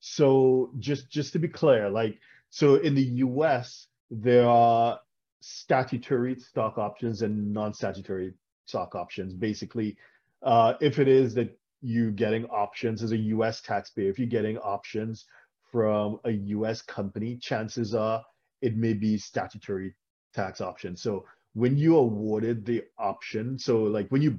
So 0.00 0.70
just 0.78 1.10
just 1.10 1.34
to 1.34 1.38
be 1.38 1.48
clear, 1.48 1.90
like 1.90 2.18
so 2.48 2.76
in 2.76 2.94
the 2.94 3.08
U.S. 3.26 3.88
there 4.10 4.48
are 4.48 4.98
statutory 5.40 6.40
stock 6.40 6.78
options 6.78 7.20
and 7.20 7.52
non-statutory 7.52 8.32
stock 8.64 8.94
options. 8.94 9.34
Basically, 9.34 9.98
uh, 10.42 10.74
if 10.80 10.98
it 10.98 11.08
is 11.08 11.34
that 11.34 11.58
you're 11.82 12.10
getting 12.10 12.46
options 12.46 13.02
as 13.02 13.12
a 13.12 13.18
U.S. 13.36 13.60
taxpayer, 13.60 14.08
if 14.08 14.18
you're 14.18 14.26
getting 14.38 14.56
options 14.56 15.26
from 15.70 16.18
a 16.24 16.30
U.S. 16.30 16.82
company, 16.82 17.36
chances 17.36 17.94
are 17.94 18.24
it 18.60 18.76
may 18.76 18.92
be 18.92 19.18
statutory 19.18 19.94
tax 20.34 20.60
option. 20.60 20.96
So 20.96 21.24
when 21.54 21.76
you 21.76 21.96
awarded 21.96 22.64
the 22.64 22.84
option, 22.98 23.58
so 23.58 23.82
like 23.84 24.08
when 24.08 24.22
you 24.22 24.38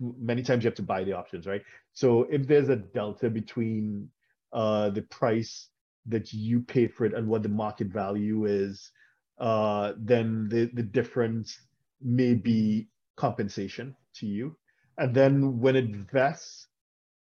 many 0.00 0.42
times 0.42 0.62
you 0.62 0.68
have 0.68 0.76
to 0.76 0.82
buy 0.82 1.04
the 1.04 1.12
options, 1.12 1.46
right? 1.46 1.62
So 1.92 2.26
if 2.30 2.46
there's 2.46 2.68
a 2.68 2.76
delta 2.76 3.28
between 3.28 4.08
uh, 4.52 4.90
the 4.90 5.02
price 5.02 5.68
that 6.06 6.32
you 6.32 6.60
paid 6.60 6.94
for 6.94 7.06
it 7.06 7.14
and 7.14 7.26
what 7.26 7.42
the 7.42 7.48
market 7.48 7.88
value 7.88 8.44
is, 8.44 8.90
uh, 9.38 9.94
then 9.98 10.48
the, 10.48 10.70
the 10.74 10.82
difference 10.82 11.58
may 12.00 12.34
be 12.34 12.88
compensation 13.16 13.96
to 14.14 14.26
you. 14.26 14.56
And 14.98 15.14
then 15.14 15.58
when 15.58 15.74
it 15.74 15.90
vests, 16.12 16.68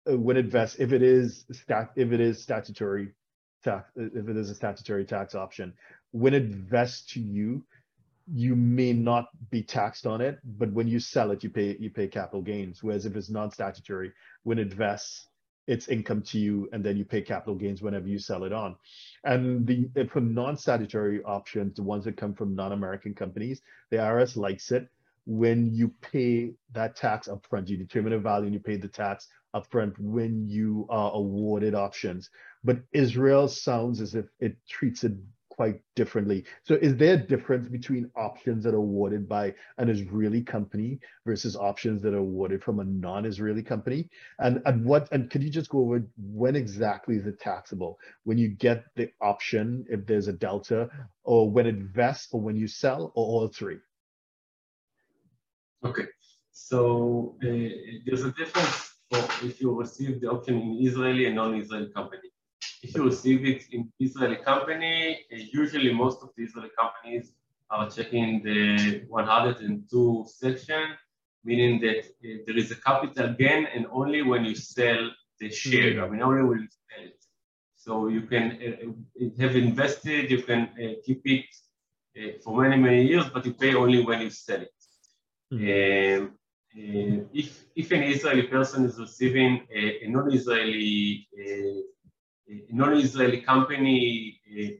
Uh, 0.09 0.17
when 0.17 0.35
it 0.37 0.47
vests, 0.47 0.77
if 0.79 0.91
it 0.91 1.01
is 1.01 1.45
stat, 1.51 1.91
if 1.95 2.11
it 2.11 2.19
is 2.19 2.41
statutory 2.41 3.13
tax, 3.63 3.89
uh, 3.97 4.03
if 4.13 4.27
it 4.27 4.35
is 4.35 4.49
a 4.49 4.55
statutory 4.55 5.05
tax 5.05 5.33
option, 5.33 5.73
when 6.11 6.33
it 6.33 6.45
vests 6.45 7.13
to 7.13 7.21
you, 7.21 7.63
you 8.27 8.55
may 8.55 8.93
not 8.93 9.27
be 9.49 9.61
taxed 9.61 10.05
on 10.05 10.21
it, 10.21 10.39
but 10.57 10.71
when 10.71 10.87
you 10.87 10.99
sell 10.99 11.31
it, 11.31 11.43
you 11.43 11.49
pay 11.49 11.77
you 11.79 11.89
pay 11.89 12.07
capital 12.07 12.41
gains. 12.41 12.83
Whereas 12.83 13.05
if 13.05 13.15
it's 13.15 13.29
non-statutory, 13.29 14.11
when 14.43 14.59
it 14.59 14.73
vests, 14.73 15.27
it's 15.67 15.87
income 15.87 16.21
to 16.23 16.39
you, 16.39 16.69
and 16.73 16.83
then 16.83 16.97
you 16.97 17.05
pay 17.05 17.21
capital 17.21 17.55
gains 17.55 17.81
whenever 17.81 18.07
you 18.07 18.19
sell 18.19 18.43
it 18.43 18.53
on. 18.53 18.75
And 19.23 19.65
the 19.65 19.89
for 20.11 20.19
non-statutory 20.21 21.23
options, 21.23 21.75
the 21.75 21.83
ones 21.83 22.03
that 22.05 22.17
come 22.17 22.33
from 22.33 22.55
non-American 22.55 23.13
companies, 23.13 23.61
the 23.89 23.97
IRS 23.97 24.35
likes 24.35 24.71
it 24.71 24.89
when 25.25 25.73
you 25.73 25.93
pay 26.01 26.53
that 26.73 26.97
tax 26.97 27.29
upfront. 27.29 27.69
You 27.69 27.77
determine 27.77 28.13
a 28.13 28.19
value 28.19 28.45
and 28.45 28.53
you 28.53 28.59
pay 28.59 28.75
the 28.75 28.89
tax 28.89 29.27
upfront 29.53 29.93
when 29.99 30.47
you 30.47 30.85
are 30.89 31.11
awarded 31.13 31.75
options. 31.75 32.29
But 32.63 32.79
Israel 32.93 33.47
sounds 33.47 34.01
as 34.01 34.15
if 34.15 34.25
it 34.39 34.57
treats 34.67 35.03
it 35.03 35.13
quite 35.53 35.79
differently. 35.95 36.43
So 36.63 36.75
is 36.75 36.95
there 36.97 37.13
a 37.13 37.17
difference 37.17 37.67
between 37.67 38.09
options 38.15 38.63
that 38.63 38.73
are 38.73 38.77
awarded 38.77 39.29
by 39.29 39.53
an 39.77 39.87
Israeli 39.87 40.41
company 40.41 40.99
versus 41.27 41.55
options 41.55 42.01
that 42.01 42.15
are 42.15 42.25
awarded 42.29 42.63
from 42.63 42.79
a 42.79 42.83
non-Israeli 42.83 43.61
company? 43.61 44.09
And, 44.39 44.63
and 44.65 44.83
what, 44.83 45.09
and 45.11 45.29
could 45.29 45.43
you 45.43 45.51
just 45.51 45.69
go 45.69 45.79
over 45.81 46.03
when 46.17 46.55
exactly 46.55 47.17
is 47.17 47.27
it 47.27 47.39
taxable? 47.39 47.99
When 48.23 48.39
you 48.39 48.49
get 48.49 48.85
the 48.95 49.11
option, 49.21 49.85
if 49.89 50.07
there's 50.07 50.27
a 50.27 50.33
delta, 50.33 50.89
or 51.23 51.51
when 51.51 51.67
it 51.67 51.75
vests, 51.75 52.29
or 52.31 52.41
when 52.41 52.55
you 52.55 52.67
sell, 52.67 53.11
or 53.13 53.25
all 53.25 53.47
three? 53.47 53.77
Okay, 55.85 56.07
so 56.51 57.35
uh, 57.43 57.47
there's 58.05 58.23
a 58.23 58.31
difference 58.31 58.92
if 59.43 59.61
you 59.61 59.77
receive 59.79 60.21
the 60.21 60.29
option 60.29 60.59
in 60.59 60.77
Israeli 60.79 61.25
and 61.25 61.35
non-Israeli 61.35 61.89
company 61.89 62.29
if 62.83 62.93
you 62.95 63.03
receive 63.05 63.45
it 63.45 63.63
in 63.71 63.91
Israeli 63.99 64.35
company, 64.35 65.25
uh, 65.31 65.37
usually 65.61 65.93
most 65.93 66.21
of 66.21 66.29
the 66.35 66.43
Israeli 66.43 66.71
companies 66.81 67.31
are 67.69 67.89
checking 67.89 68.43
the 68.43 69.05
102 69.07 70.25
section, 70.27 70.83
meaning 71.45 71.79
that 71.81 71.99
uh, 71.99 72.37
there 72.45 72.57
is 72.57 72.71
a 72.71 72.75
capital 72.75 73.33
gain 73.33 73.65
and 73.73 73.87
only 73.91 74.21
when 74.21 74.43
you 74.45 74.55
sell 74.55 75.09
the 75.39 75.49
share, 75.49 75.93
mm-hmm. 75.93 76.03
I 76.03 76.09
mean, 76.09 76.21
only 76.21 76.43
when 76.43 76.59
you 76.59 76.67
sell 76.89 77.05
it. 77.05 77.21
So 77.75 78.07
you 78.09 78.23
can 78.23 78.45
uh, 78.67 79.41
have 79.41 79.55
invested, 79.55 80.29
you 80.29 80.41
can 80.43 80.61
uh, 80.83 80.93
keep 81.05 81.21
it 81.25 81.45
uh, 82.17 82.33
for 82.43 82.61
many, 82.61 82.77
many 82.77 83.03
years, 83.07 83.25
but 83.33 83.45
you 83.45 83.53
pay 83.53 83.73
only 83.75 84.03
when 84.03 84.21
you 84.21 84.29
sell 84.29 84.61
it. 84.61 84.77
Um, 85.51 85.59
uh, 85.61 86.42
Eh, 86.75 87.19
if, 87.33 87.65
if 87.75 87.91
an 87.91 88.03
Israeli 88.03 88.43
person 88.43 88.85
is 88.85 88.99
receiving 88.99 89.67
a, 89.71 90.05
a 90.05 90.07
non-Israeli 90.09 91.27
eh, 91.37 91.81
non-Israeli 92.71 93.41
company 93.41 94.39
eh, 94.51 94.71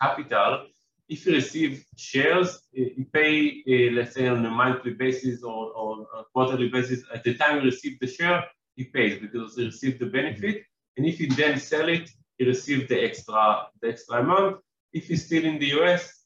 capital, 0.00 0.66
if 1.08 1.26
you 1.26 1.32
receive 1.32 1.84
shares, 1.96 2.60
you 2.72 3.06
pay, 3.12 3.90
let's 3.92 4.14
say, 4.14 4.28
on 4.28 4.44
a 4.46 4.50
monthly 4.50 4.92
basis 4.92 5.42
or, 5.42 5.70
or 5.72 6.06
quarterly 6.32 6.68
basis. 6.68 7.04
At 7.12 7.24
the 7.24 7.34
time 7.34 7.58
you 7.58 7.64
receive 7.64 7.98
the 8.00 8.06
share, 8.06 8.44
he 8.76 8.84
pays 8.84 9.20
because 9.20 9.56
he 9.56 9.64
received 9.66 9.98
the 9.98 10.06
benefit. 10.06 10.62
And 10.96 11.04
if 11.06 11.20
you 11.20 11.28
then 11.28 11.58
sell 11.58 11.88
it, 11.88 12.08
he 12.38 12.46
receives 12.46 12.88
the 12.88 13.02
extra, 13.02 13.66
the 13.80 13.88
extra 13.88 14.22
amount. 14.22 14.58
If 14.92 15.08
he's 15.08 15.26
still 15.26 15.44
in 15.44 15.58
the 15.58 15.72
US, 15.80 16.21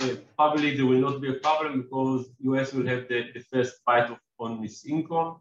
uh, 0.00 0.16
probably 0.36 0.76
there 0.76 0.86
will 0.86 1.00
not 1.00 1.20
be 1.20 1.30
a 1.30 1.34
problem 1.34 1.82
because 1.82 2.30
US 2.40 2.72
will 2.72 2.86
have 2.86 3.08
the, 3.08 3.30
the 3.34 3.40
first 3.40 3.84
bite 3.84 4.10
of, 4.10 4.18
on 4.38 4.62
his 4.62 4.84
income, 4.86 5.40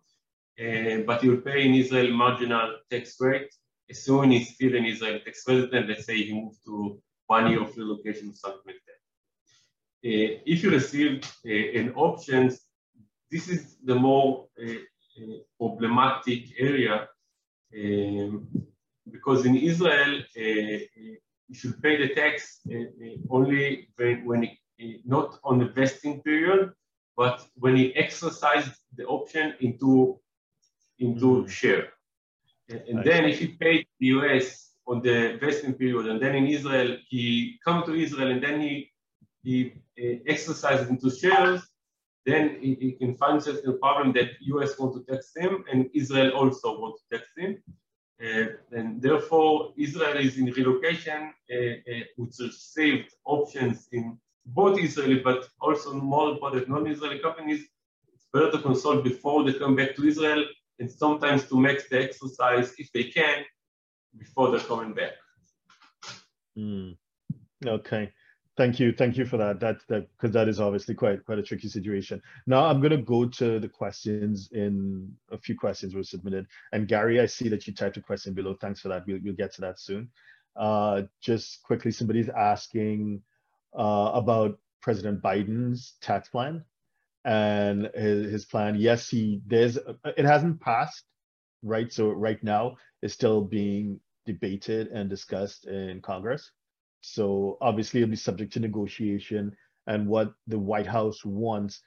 uh, 0.60 0.98
but 1.06 1.24
will 1.24 1.38
pay 1.38 1.66
in 1.66 1.74
Israel 1.74 2.12
marginal 2.14 2.78
tax 2.90 3.16
rate 3.20 3.50
as 3.90 4.04
soon 4.04 4.32
as 4.34 4.50
still 4.50 4.76
an 4.76 4.86
Israel 4.86 5.20
tax 5.26 5.44
resident, 5.48 5.90
let's 5.90 6.06
say 6.06 6.18
he 6.18 6.34
moved 6.34 6.60
to 6.66 7.00
one 7.28 7.50
year 7.50 7.62
of 7.62 7.76
relocation 7.78 8.30
or 8.30 8.38
something 8.44 8.68
like 8.72 8.84
that. 8.88 9.02
Uh, 10.10 10.30
if 10.54 10.64
you 10.64 10.70
receive 10.72 11.14
uh, 11.46 11.80
an 11.80 11.94
option, 11.96 12.42
this 13.32 13.48
is 13.48 13.78
the 13.90 13.96
more 13.96 14.48
uh, 14.62 14.82
uh 15.20 15.38
problematic 15.60 16.42
area 16.70 16.96
um, 17.80 18.48
because 19.16 19.46
in 19.46 19.56
Israel, 19.72 20.14
you 21.52 21.58
should 21.60 21.82
pay 21.84 21.98
the 21.98 22.16
tax 22.16 22.62
uh, 22.72 22.76
only 23.30 23.90
when, 23.98 24.26
when 24.26 24.44
it, 24.46 25.02
not 25.06 25.38
on 25.44 25.60
the 25.60 25.66
vesting 25.66 26.22
period, 26.22 26.72
but 27.18 27.46
when 27.56 27.76
he 27.76 27.94
exercised 27.96 28.72
the 28.96 29.06
option 29.18 29.54
into, 29.60 29.92
into 31.06 31.28
mm 31.28 31.44
-hmm. 31.44 31.50
share. 31.60 31.86
And 32.90 32.98
nice. 32.98 33.08
then 33.10 33.22
if 33.32 33.38
he 33.44 33.48
paid 33.64 33.82
the 34.00 34.08
US 34.18 34.48
on 34.92 34.98
the 35.08 35.18
vesting 35.44 35.76
period, 35.82 36.06
and 36.12 36.20
then 36.24 36.34
in 36.42 36.46
Israel, 36.58 36.90
he 37.12 37.24
come 37.66 37.80
to 37.88 37.94
Israel 38.06 38.30
and 38.34 38.42
then 38.46 38.58
he, 38.66 38.74
he 39.46 39.56
uh, 40.04 40.34
exercises 40.34 40.88
into 40.94 41.08
shares, 41.22 41.62
then 42.30 42.44
he, 42.64 42.70
he 42.86 42.90
can 43.02 43.14
find 43.24 43.38
in 43.66 43.70
a 43.76 43.78
problem 43.86 44.08
that 44.18 44.30
US 44.54 44.72
want 44.80 44.92
to 44.96 45.02
tax 45.10 45.22
him 45.42 45.54
and 45.70 45.80
Israel 46.02 46.30
also 46.40 46.68
want 46.82 46.94
to 47.00 47.04
tax 47.14 47.24
him. 47.42 47.52
Uh, 48.22 48.46
and 48.72 49.02
therefore, 49.02 49.74
Israel 49.78 50.18
is 50.18 50.38
in 50.38 50.46
relocation, 50.46 51.34
uh, 51.52 51.56
uh, 51.56 52.04
which 52.18 52.36
received 52.40 53.10
options 53.26 53.88
in 53.92 54.18
both 54.46 54.80
Israeli, 54.80 55.20
but 55.20 55.48
also 55.60 55.94
more 55.94 56.30
important 56.30 56.70
non-Israeli 56.70 57.20
companies. 57.20 57.62
It's 58.14 58.28
better 58.32 58.52
to 58.52 58.60
consult 58.60 59.04
before 59.04 59.44
they 59.44 59.54
come 59.54 59.76
back 59.76 59.96
to 59.96 60.06
Israel, 60.06 60.46
and 60.80 60.92
sometimes 60.92 61.48
to 61.50 61.60
make 61.60 61.90
the 61.90 62.04
exercise, 62.04 62.74
if 62.78 62.92
they 62.92 63.06
can, 63.06 63.44
before 64.18 64.52
they're 64.52 64.60
coming 64.60 64.94
back. 64.94 65.14
Mm. 66.58 66.98
Okay. 67.66 68.12
Thank 68.62 68.80
you, 68.80 68.92
thank 68.92 69.18
you 69.18 69.26
for 69.26 69.38
that. 69.38 69.60
That 69.60 69.78
that 69.88 70.08
because 70.16 70.32
that 70.36 70.48
is 70.48 70.60
obviously 70.60 70.94
quite 70.94 71.26
quite 71.26 71.40
a 71.40 71.42
tricky 71.42 71.68
situation. 71.68 72.22
Now 72.46 72.66
I'm 72.66 72.80
going 72.80 72.92
to 72.92 72.98
go 73.02 73.26
to 73.26 73.60
the 73.60 73.68
questions. 73.68 74.52
In 74.52 75.12
a 75.32 75.38
few 75.40 75.58
questions 75.58 75.96
were 75.96 76.04
submitted, 76.04 76.46
and 76.72 76.88
Gary, 76.88 77.20
I 77.20 77.26
see 77.26 77.50
that 77.50 77.66
you 77.66 77.74
typed 77.74 77.98
a 77.98 78.02
question 78.02 78.36
below. 78.36 78.54
Thanks 78.54 78.80
for 78.80 78.90
that. 78.90 79.08
We'll 79.08 79.18
we'll 79.24 79.34
get 79.34 79.52
to 79.56 79.62
that 79.62 79.80
soon. 79.80 80.12
Uh, 80.56 81.02
just 81.22 81.64
quickly, 81.64 81.90
somebody's 81.92 82.30
asking 82.30 83.24
uh, 83.76 84.12
about 84.14 84.60
President 84.80 85.24
Biden's 85.24 85.94
tax 86.00 86.30
plan 86.30 86.64
and 87.26 87.90
his, 87.96 88.32
his 88.32 88.46
plan. 88.46 88.76
Yes, 88.76 89.10
he 89.10 89.42
there's 89.48 89.80
it 90.06 90.26
hasn't 90.26 90.62
passed, 90.62 91.06
right? 91.64 91.92
So 91.92 92.12
right 92.12 92.44
now 92.44 92.78
it's 93.02 93.16
still 93.16 93.42
being 93.42 94.00
debated 94.28 94.90
and 94.90 95.10
discussed 95.10 95.66
in 95.66 96.00
Congress. 96.04 96.52
So 97.02 97.58
obviously 97.62 98.02
it'll 98.02 98.12
be 98.12 98.16
subject 98.16 98.54
to 98.54 98.60
negotiation 98.60 99.56
and 99.88 100.08
what 100.08 100.34
the 100.48 100.60
White 100.60 100.88
House 100.88 101.26
wants, 101.26 101.82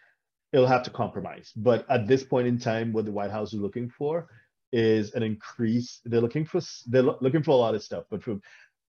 it'll 0.52 0.66
have 0.66 0.82
to 0.84 0.90
compromise. 0.90 1.52
But 1.56 1.88
at 1.90 2.06
this 2.06 2.24
point 2.24 2.48
in 2.48 2.58
time, 2.58 2.92
what 2.92 3.04
the 3.04 3.12
White 3.12 3.30
House 3.30 3.52
is 3.52 3.60
looking 3.60 3.88
for 3.88 4.28
is 4.72 5.12
an 5.12 5.22
increase. 5.22 6.00
They're 6.04 6.20
looking 6.20 6.44
for 6.44 6.60
they're 6.88 7.02
looking 7.02 7.42
for 7.42 7.52
a 7.52 7.56
lot 7.56 7.74
of 7.74 7.82
stuff, 7.82 8.04
but 8.10 8.22
for 8.22 8.38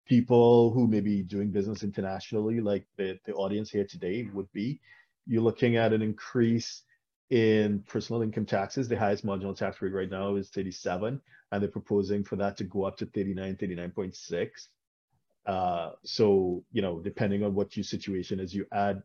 people 0.07 0.73
who 0.73 0.87
may 0.87 1.01
be 1.01 1.23
doing 1.23 1.51
business 1.51 1.83
internationally, 1.83 2.61
like 2.61 2.85
the, 2.97 3.19
the 3.25 3.33
audience 3.35 3.71
here 3.71 3.87
today 3.87 4.29
would 4.35 4.51
be, 4.53 4.81
you're 5.27 5.43
looking 5.43 5.77
at 5.77 5.93
an 5.93 6.03
increase 6.03 6.83
in 7.31 7.83
personal 7.87 8.23
income 8.23 8.45
taxes. 8.45 8.89
The 8.89 8.99
highest 8.99 9.25
marginal 9.25 9.55
tax 9.55 9.81
rate 9.81 9.93
right 9.93 10.11
now 10.11 10.35
is 10.35 10.51
37, 10.51 11.21
and 11.53 11.63
they're 11.63 11.71
proposing 11.71 12.25
for 12.25 12.37
that 12.37 12.57
to 12.59 12.65
go 12.65 12.85
up 12.85 12.97
to 12.99 13.07
39, 13.07 13.57
39.6. 13.57 14.49
Uh, 15.47 15.91
so, 16.05 16.65
you 16.73 16.83
know, 16.83 17.01
depending 17.01 17.43
on 17.43 17.55
what 17.55 17.77
your 17.77 17.85
situation 17.85 18.41
is, 18.41 18.55
you 18.55 18.67
add 18.73 19.03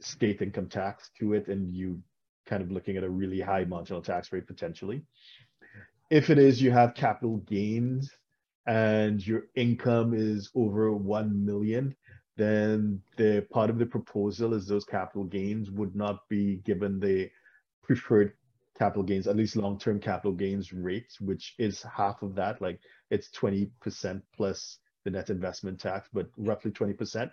state 0.00 0.42
income 0.42 0.68
tax 0.68 1.10
to 1.18 1.34
it 1.34 1.48
and 1.48 1.74
you 1.74 2.00
kind 2.46 2.62
of 2.62 2.70
looking 2.70 2.96
at 2.96 3.04
a 3.04 3.10
really 3.10 3.40
high 3.40 3.64
marginal 3.64 4.02
tax 4.02 4.32
rate 4.32 4.46
potentially. 4.46 5.02
If 6.10 6.30
it 6.30 6.38
is 6.38 6.60
you 6.60 6.70
have 6.70 6.94
capital 6.94 7.38
gains 7.38 8.10
and 8.66 9.24
your 9.26 9.44
income 9.54 10.12
is 10.14 10.50
over 10.54 10.92
1 10.92 11.44
million, 11.44 11.94
then 12.36 13.00
the 13.16 13.46
part 13.50 13.70
of 13.70 13.78
the 13.78 13.86
proposal 13.86 14.54
is 14.54 14.66
those 14.66 14.84
capital 14.84 15.24
gains 15.24 15.70
would 15.70 15.94
not 15.94 16.28
be 16.28 16.56
given 16.64 16.98
the 16.98 17.30
preferred 17.82 18.32
capital 18.78 19.02
gains, 19.02 19.26
at 19.26 19.36
least 19.36 19.56
long-term 19.56 20.00
capital 20.00 20.32
gains 20.32 20.72
rates, 20.72 21.20
which 21.20 21.54
is 21.58 21.82
half 21.82 22.22
of 22.22 22.34
that, 22.34 22.60
like 22.60 22.80
it's 23.10 23.28
20% 23.30 24.22
plus 24.34 24.78
the 25.04 25.10
net 25.10 25.30
investment 25.30 25.80
tax, 25.80 26.08
but 26.12 26.28
roughly 26.36 26.70
20%. 26.70 27.30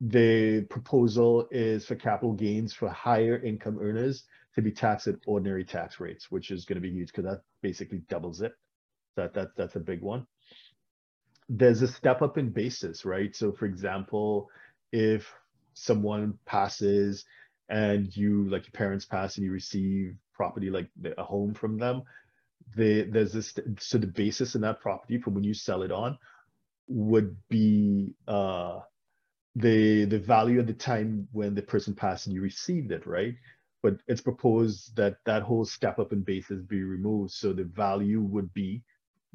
The 0.00 0.62
proposal 0.62 1.48
is 1.50 1.86
for 1.86 1.94
capital 1.94 2.32
gains 2.32 2.74
for 2.74 2.88
higher 2.88 3.38
income 3.38 3.78
earners 3.80 4.24
to 4.54 4.62
be 4.62 4.70
taxed 4.70 5.06
at 5.06 5.16
ordinary 5.26 5.64
tax 5.64 6.00
rates, 6.00 6.30
which 6.30 6.50
is 6.50 6.64
going 6.64 6.76
to 6.76 6.80
be 6.80 6.90
huge 6.90 7.08
because 7.08 7.24
that 7.24 7.42
basically 7.62 7.98
doubles 8.08 8.40
it. 8.40 8.52
That, 9.16 9.34
that 9.34 9.56
That's 9.56 9.76
a 9.76 9.80
big 9.80 10.00
one. 10.00 10.26
There's 11.48 11.82
a 11.82 11.88
step 11.88 12.22
up 12.22 12.38
in 12.38 12.50
basis, 12.50 13.04
right? 13.04 13.34
So 13.34 13.52
for 13.52 13.66
example, 13.66 14.50
if 14.92 15.32
someone 15.74 16.38
passes 16.44 17.24
and 17.68 18.14
you, 18.16 18.48
like 18.48 18.64
your 18.66 18.72
parents 18.72 19.04
pass 19.04 19.36
and 19.36 19.44
you 19.44 19.52
receive 19.52 20.16
property 20.32 20.70
like 20.70 20.88
a 21.16 21.22
home 21.22 21.54
from 21.54 21.78
them, 21.78 22.02
the, 22.76 23.02
there's 23.02 23.32
this, 23.32 23.54
so 23.78 23.98
the 23.98 24.06
basis 24.06 24.54
in 24.54 24.62
that 24.62 24.80
property 24.80 25.18
from 25.18 25.34
when 25.34 25.44
you 25.44 25.54
sell 25.54 25.82
it 25.82 25.92
on 25.92 26.18
would 26.86 27.36
be 27.48 28.14
uh, 28.28 28.80
the 29.56 30.04
the 30.06 30.18
value 30.18 30.60
at 30.60 30.66
the 30.66 30.74
time 30.74 31.28
when 31.32 31.54
the 31.54 31.62
person 31.62 31.94
passed 31.94 32.26
and 32.26 32.34
you 32.34 32.42
received 32.42 32.92
it, 32.92 33.06
right? 33.06 33.34
But 33.82 33.98
it's 34.08 34.20
proposed 34.20 34.96
that 34.96 35.16
that 35.26 35.42
whole 35.42 35.64
step 35.64 35.98
up 35.98 36.12
in 36.12 36.22
basis 36.22 36.62
be 36.62 36.82
removed, 36.82 37.32
so 37.32 37.52
the 37.52 37.64
value 37.64 38.20
would 38.20 38.52
be, 38.54 38.82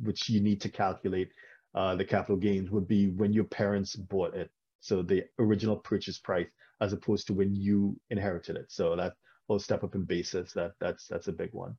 which 0.01 0.29
you 0.29 0.41
need 0.41 0.61
to 0.61 0.69
calculate, 0.69 1.29
uh, 1.75 1.95
the 1.95 2.05
capital 2.05 2.37
gains 2.37 2.69
would 2.71 2.87
be 2.87 3.09
when 3.09 3.31
your 3.31 3.43
parents 3.45 3.95
bought 3.95 4.35
it, 4.35 4.51
so 4.79 5.01
the 5.01 5.23
original 5.37 5.77
purchase 5.77 6.17
price, 6.17 6.47
as 6.81 6.93
opposed 6.93 7.27
to 7.27 7.33
when 7.33 7.55
you 7.55 7.99
inherited 8.09 8.55
it. 8.55 8.71
So 8.71 8.95
that 8.95 9.13
whole 9.47 9.59
step 9.59 9.83
up 9.83 9.95
in 9.95 10.03
basis, 10.03 10.53
that 10.53 10.73
that's 10.79 11.07
that's 11.07 11.27
a 11.27 11.33
big 11.33 11.53
one. 11.53 11.77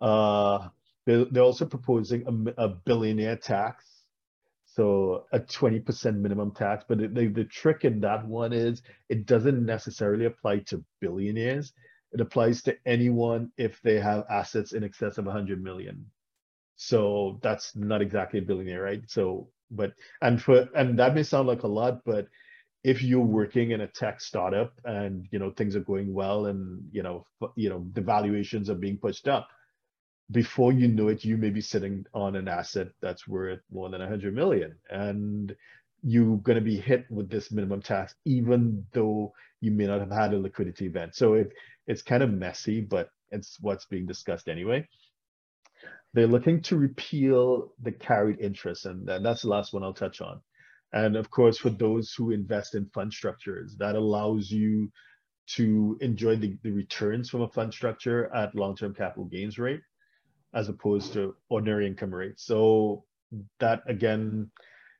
Uh, 0.00 0.68
they're, 1.06 1.42
also 1.42 1.66
proposing 1.66 2.52
a, 2.56 2.64
a 2.64 2.68
billionaire 2.68 3.36
tax 3.36 3.84
so 4.80 5.26
a 5.30 5.38
20% 5.38 6.16
minimum 6.16 6.52
tax, 6.52 6.86
but 6.88 6.96
the, 6.96 7.26
the 7.28 7.44
trick 7.44 7.84
in 7.84 8.00
that 8.00 8.26
one 8.26 8.54
is 8.54 8.80
it 9.10 9.26
doesn't 9.26 9.66
necessarily 9.66 10.24
apply 10.24 10.60
to 10.60 10.82
billionaires. 11.02 11.74
It 12.12 12.22
applies 12.22 12.62
to 12.62 12.74
anyone 12.86 13.52
if 13.58 13.78
they 13.82 14.00
have 14.00 14.24
assets 14.30 14.72
in 14.72 14.82
excess 14.82 15.18
of 15.18 15.26
100 15.26 15.62
million. 15.62 16.06
So 16.76 17.40
that's 17.42 17.76
not 17.76 18.00
exactly 18.00 18.38
a 18.38 18.42
billionaire, 18.42 18.80
right? 18.80 19.02
So, 19.06 19.50
but 19.70 19.92
and 20.22 20.40
for 20.40 20.66
and 20.74 20.98
that 20.98 21.14
may 21.14 21.24
sound 21.24 21.46
like 21.46 21.62
a 21.62 21.68
lot, 21.68 22.00
but 22.06 22.28
if 22.82 23.02
you're 23.02 23.20
working 23.20 23.72
in 23.72 23.82
a 23.82 23.86
tech 23.86 24.22
startup 24.22 24.72
and 24.86 25.28
you 25.30 25.38
know 25.38 25.50
things 25.50 25.76
are 25.76 25.80
going 25.80 26.14
well 26.14 26.46
and 26.46 26.82
you 26.90 27.02
know 27.02 27.26
you 27.54 27.68
know 27.68 27.86
the 27.92 28.00
valuations 28.00 28.70
are 28.70 28.74
being 28.86 28.96
pushed 28.96 29.28
up, 29.28 29.46
before 30.30 30.72
you 30.72 30.88
know 30.88 31.08
it, 31.08 31.24
you 31.24 31.36
may 31.36 31.50
be 31.50 31.60
sitting 31.60 32.04
on 32.14 32.36
an 32.36 32.48
asset 32.48 32.88
that's 33.00 33.26
worth 33.26 33.60
more 33.72 33.88
than 33.88 34.00
100 34.00 34.34
million. 34.34 34.76
And 34.88 35.54
you're 36.02 36.38
going 36.38 36.58
to 36.58 36.64
be 36.64 36.76
hit 36.76 37.04
with 37.10 37.28
this 37.28 37.50
minimum 37.50 37.82
tax, 37.82 38.14
even 38.24 38.86
though 38.92 39.32
you 39.60 39.70
may 39.70 39.86
not 39.86 40.00
have 40.00 40.10
had 40.10 40.32
a 40.32 40.38
liquidity 40.38 40.86
event. 40.86 41.14
So 41.14 41.34
it, 41.34 41.52
it's 41.86 42.02
kind 42.02 42.22
of 42.22 42.30
messy, 42.30 42.80
but 42.80 43.10
it's 43.30 43.58
what's 43.60 43.86
being 43.86 44.06
discussed 44.06 44.48
anyway. 44.48 44.88
They're 46.14 46.26
looking 46.26 46.62
to 46.62 46.76
repeal 46.76 47.72
the 47.82 47.92
carried 47.92 48.40
interest, 48.40 48.86
and 48.86 49.06
that's 49.06 49.42
the 49.42 49.48
last 49.48 49.72
one 49.72 49.82
I'll 49.82 49.94
touch 49.94 50.20
on. 50.20 50.40
And 50.92 51.16
of 51.16 51.30
course, 51.30 51.58
for 51.58 51.70
those 51.70 52.12
who 52.16 52.32
invest 52.32 52.74
in 52.74 52.86
fund 52.86 53.12
structures, 53.12 53.76
that 53.78 53.94
allows 53.94 54.50
you 54.50 54.90
to 55.54 55.96
enjoy 56.00 56.36
the, 56.36 56.56
the 56.62 56.72
returns 56.72 57.30
from 57.30 57.42
a 57.42 57.48
fund 57.48 57.72
structure 57.72 58.32
at 58.34 58.54
long-term 58.54 58.94
capital 58.94 59.24
gains 59.24 59.58
rate 59.58 59.80
as 60.54 60.68
opposed 60.68 61.12
to 61.12 61.34
ordinary 61.48 61.86
income 61.86 62.14
rate. 62.14 62.38
So 62.38 63.04
that 63.58 63.82
again 63.86 64.50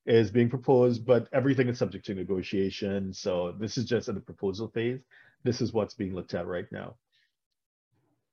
is 0.06 0.30
being 0.30 0.48
proposed, 0.48 1.04
but 1.04 1.28
everything 1.32 1.68
is 1.68 1.78
subject 1.78 2.06
to 2.06 2.14
negotiation. 2.14 3.12
So 3.12 3.54
this 3.58 3.76
is 3.76 3.84
just 3.84 4.08
at 4.08 4.14
the 4.14 4.20
proposal 4.20 4.68
phase. 4.68 5.00
This 5.44 5.60
is 5.60 5.72
what's 5.72 5.94
being 5.94 6.14
looked 6.14 6.34
at 6.34 6.46
right 6.46 6.66
now. 6.70 6.96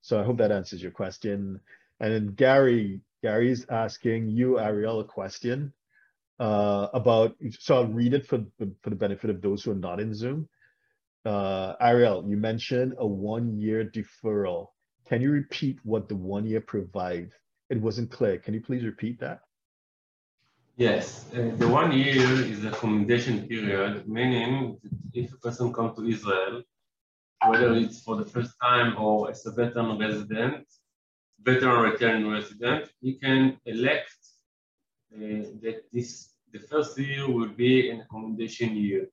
So 0.02 0.20
I 0.20 0.24
hope 0.24 0.38
that 0.38 0.52
answers 0.52 0.82
your 0.82 0.92
question. 0.92 1.60
And 2.00 2.14
then 2.14 2.28
Gary, 2.36 3.02
Gary's 3.24 3.66
asking 3.70 4.30
you, 4.30 4.60
Ariel, 4.60 5.00
a 5.00 5.04
question 5.04 5.74
uh, 6.40 6.88
about, 6.94 7.36
so 7.60 7.76
I'll 7.76 7.88
read 7.88 8.14
it 8.14 8.28
for, 8.28 8.46
for 8.82 8.90
the 8.90 8.96
benefit 8.96 9.30
of 9.30 9.42
those 9.42 9.64
who 9.64 9.72
are 9.72 9.76
not 9.76 10.00
in 10.00 10.14
Zoom. 10.14 10.48
Uh, 11.26 11.74
Ariel, 11.82 12.24
you 12.28 12.38
mentioned 12.38 12.94
a 13.00 13.06
one-year 13.06 13.92
deferral. 13.94 14.68
Can 15.08 15.22
you 15.22 15.32
repeat 15.32 15.80
what 15.84 16.10
the 16.10 16.16
one 16.16 16.46
year 16.46 16.62
provides? 16.62 17.34
It 17.70 17.80
wasn't 17.82 18.12
clear. 18.12 18.38
Can 18.38 18.54
you 18.54 18.62
please 18.62 18.84
repeat 18.84 19.20
that? 19.22 19.40
Yes, 20.76 21.26
uh, 21.34 21.52
the 21.56 21.68
one 21.68 21.92
year 21.92 22.30
is 22.54 22.64
accommodation 22.64 23.48
period, 23.48 24.08
meaning 24.08 24.78
if 25.14 25.34
a 25.34 25.38
person 25.38 25.74
comes 25.74 25.98
to 25.98 26.08
Israel, 26.08 26.62
whether 27.48 27.74
it's 27.74 28.02
for 28.02 28.16
the 28.16 28.26
first 28.26 28.54
time 28.62 28.96
or 28.98 29.32
as 29.32 29.46
a 29.46 29.52
veteran 29.52 29.98
resident, 29.98 30.68
veteran 31.42 31.92
returning 31.92 32.30
resident, 32.30 32.90
he 33.02 33.16
can 33.16 33.58
elect 33.66 34.14
uh, 35.16 35.50
that 35.64 35.84
this 35.92 36.34
the 36.52 36.60
first 36.60 36.98
year 37.00 37.28
will 37.28 37.50
be 37.66 37.90
an 37.90 38.02
accommodation 38.02 38.76
year. 38.76 39.08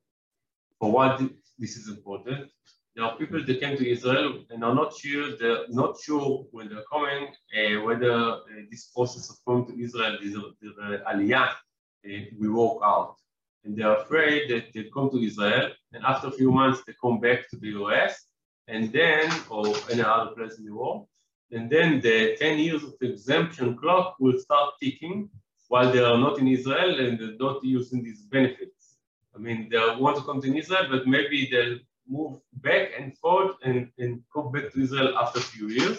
For 0.79 0.91
what 0.91 1.23
this 1.59 1.77
is 1.77 1.89
important, 1.89 2.51
there 2.95 3.05
are 3.05 3.17
people 3.17 3.45
that 3.45 3.61
came 3.61 3.77
to 3.77 3.91
Israel 3.91 4.45
and 4.51 4.63
are 4.63 4.75
not 4.75 4.97
sure, 4.97 5.37
they're 5.37 5.67
not 5.69 5.99
sure 6.01 6.47
when 6.53 6.69
they're 6.69 6.89
coming, 6.91 7.29
uh, 7.57 7.83
whether 7.83 8.13
uh, 8.13 8.39
this 8.71 8.85
process 8.95 9.31
of 9.31 9.37
coming 9.47 9.67
to 9.67 9.83
Israel, 9.83 10.17
this, 10.23 10.35
the 10.35 11.03
aliyah, 11.11 11.49
uh, 11.49 12.21
will 12.39 12.53
work 12.53 12.83
out. 12.85 13.17
And 13.65 13.77
they're 13.77 13.97
afraid 13.97 14.51
that 14.51 14.73
they 14.73 14.91
come 14.95 15.11
to 15.11 15.21
Israel 15.25 15.71
and 15.93 16.05
after 16.05 16.29
a 16.29 16.33
few 16.33 16.53
months 16.53 16.83
they 16.87 16.95
come 17.01 17.19
back 17.19 17.49
to 17.51 17.57
the 17.57 17.71
US 17.83 18.27
and 18.69 18.93
then, 18.93 19.31
or 19.51 19.75
any 19.91 20.03
other 20.03 20.31
place 20.33 20.59
in 20.59 20.65
the 20.65 20.75
world, 20.75 21.07
and 21.51 21.69
then 21.71 22.01
the 22.01 22.37
10 22.39 22.59
years 22.59 22.83
of 22.85 22.95
exemption 23.01 23.77
clock 23.77 24.17
will 24.21 24.39
start 24.39 24.75
ticking 24.81 25.29
while 25.69 25.91
they 25.91 25.99
are 25.99 26.19
not 26.19 26.39
in 26.39 26.47
Israel 26.47 27.01
and 27.01 27.19
they're 27.19 27.37
not 27.39 27.65
using 27.65 28.03
these 28.05 28.23
benefits. 28.23 28.97
I 29.35 29.39
mean, 29.39 29.69
they 29.71 29.79
want 29.99 30.17
to 30.17 30.23
come 30.23 30.41
to 30.43 30.57
Israel, 30.57 30.87
but 30.91 31.07
maybe 31.07 31.49
they'll 31.51 31.79
move 32.09 32.41
back 32.53 32.91
and 32.99 33.17
forth 33.19 33.57
and, 33.63 33.91
and 33.99 34.23
back 34.53 34.73
to 34.73 34.83
Israel 34.83 35.17
after 35.19 35.39
a 35.41 35.43
few 35.43 35.69
years. 35.69 35.99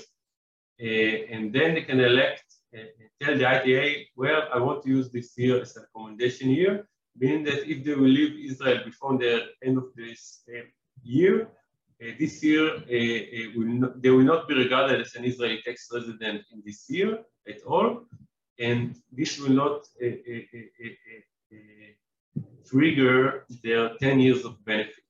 Uh, 0.82 1.34
and 1.34 1.54
then 1.54 1.74
they 1.76 1.82
can 1.82 2.00
elect, 2.00 2.44
uh, 2.78 2.82
tell 3.22 3.38
the 3.38 3.46
ITA, 3.46 4.08
well, 4.16 4.44
I 4.54 4.60
want 4.60 4.84
to 4.84 4.90
use 4.90 5.10
this 5.10 5.38
year 5.38 5.62
as 5.62 5.78
a 5.78 5.82
accommodation 5.82 6.50
year, 6.50 6.88
meaning 7.18 7.44
that 7.46 7.70
if 7.70 7.86
they 7.86 7.96
will 7.96 8.10
leave 8.10 8.52
Israel 8.52 8.82
before 8.84 9.18
the 9.18 9.46
end 9.64 9.78
of 9.78 9.86
this 9.96 10.42
uh, 10.50 10.62
year, 11.02 11.48
this 12.20 12.44
year 12.44 12.84
will 13.56 13.74
not, 13.82 14.02
they 14.02 14.10
will 14.10 14.26
not 14.34 14.50
be 14.50 14.54
regarded 14.54 15.00
as 15.00 15.16
an 15.16 15.24
Israeli 15.24 15.62
tax 15.66 15.88
resident 15.94 16.42
in 16.52 16.62
this 16.66 16.90
year 16.90 17.20
at 17.48 17.64
all, 17.66 18.04
and 18.60 18.98
this 19.14 19.40
will 19.40 19.56
not 19.64 19.86
trigger 22.70 23.46
their 23.64 23.96
10 23.96 24.20
years 24.20 24.44
of 24.44 24.64
benefit 24.66 25.05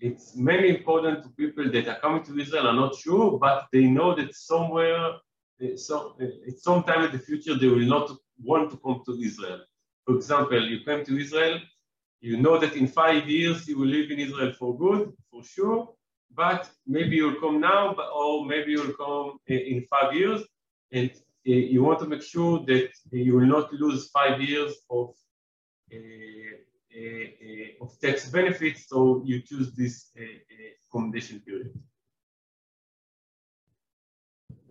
it's 0.00 0.36
mainly 0.36 0.70
important 0.76 1.22
to 1.22 1.28
people 1.30 1.70
that 1.70 1.88
are 1.88 1.98
coming 2.00 2.22
to 2.24 2.38
Israel 2.38 2.68
are 2.68 2.74
not 2.74 2.94
sure, 2.94 3.38
but 3.38 3.66
they 3.72 3.84
know 3.84 4.14
that 4.14 4.34
somewhere, 4.34 5.14
eh, 5.60 5.76
so, 5.76 6.14
eh, 6.20 6.48
at 6.48 6.58
some 6.58 6.82
time 6.84 7.04
in 7.04 7.12
the 7.12 7.18
future, 7.18 7.54
they 7.56 7.66
will 7.66 7.88
not 7.96 8.10
want 8.42 8.70
to 8.70 8.76
come 8.78 9.02
to 9.06 9.20
Israel. 9.20 9.60
For 10.04 10.14
example, 10.16 10.62
you 10.68 10.84
come 10.84 11.04
to 11.04 11.18
Israel, 11.18 11.58
you 12.20 12.36
know 12.36 12.58
that 12.58 12.74
in 12.74 12.86
five 12.86 13.28
years 13.28 13.68
you 13.68 13.78
will 13.78 13.88
live 13.88 14.10
in 14.10 14.18
Israel 14.18 14.52
for 14.52 14.76
good, 14.76 15.12
for 15.30 15.42
sure, 15.42 15.94
but 16.34 16.70
maybe 16.86 17.16
you'll 17.16 17.40
come 17.40 17.60
now, 17.60 17.94
but, 17.94 18.08
or 18.14 18.44
maybe 18.46 18.72
you'll 18.72 18.94
come 18.94 19.38
eh, 19.48 19.54
in 19.72 19.84
five 19.84 20.14
years, 20.14 20.42
and 20.92 21.10
you 21.44 21.82
want 21.82 21.98
to 21.98 22.06
make 22.06 22.22
sure 22.22 22.64
that 22.66 22.90
you 23.10 23.34
will 23.36 23.46
not 23.46 23.72
lose 23.72 24.10
five 24.10 24.40
years 24.40 24.74
of 24.90 25.14
Uh, 26.90 27.00
uh, 27.00 27.84
of 27.84 28.00
tax 28.00 28.30
benefits, 28.30 28.88
so 28.88 29.22
you 29.24 29.42
choose 29.42 29.74
this 29.74 30.10
uh, 30.18 30.24
accommodation 30.88 31.38
period. 31.40 31.70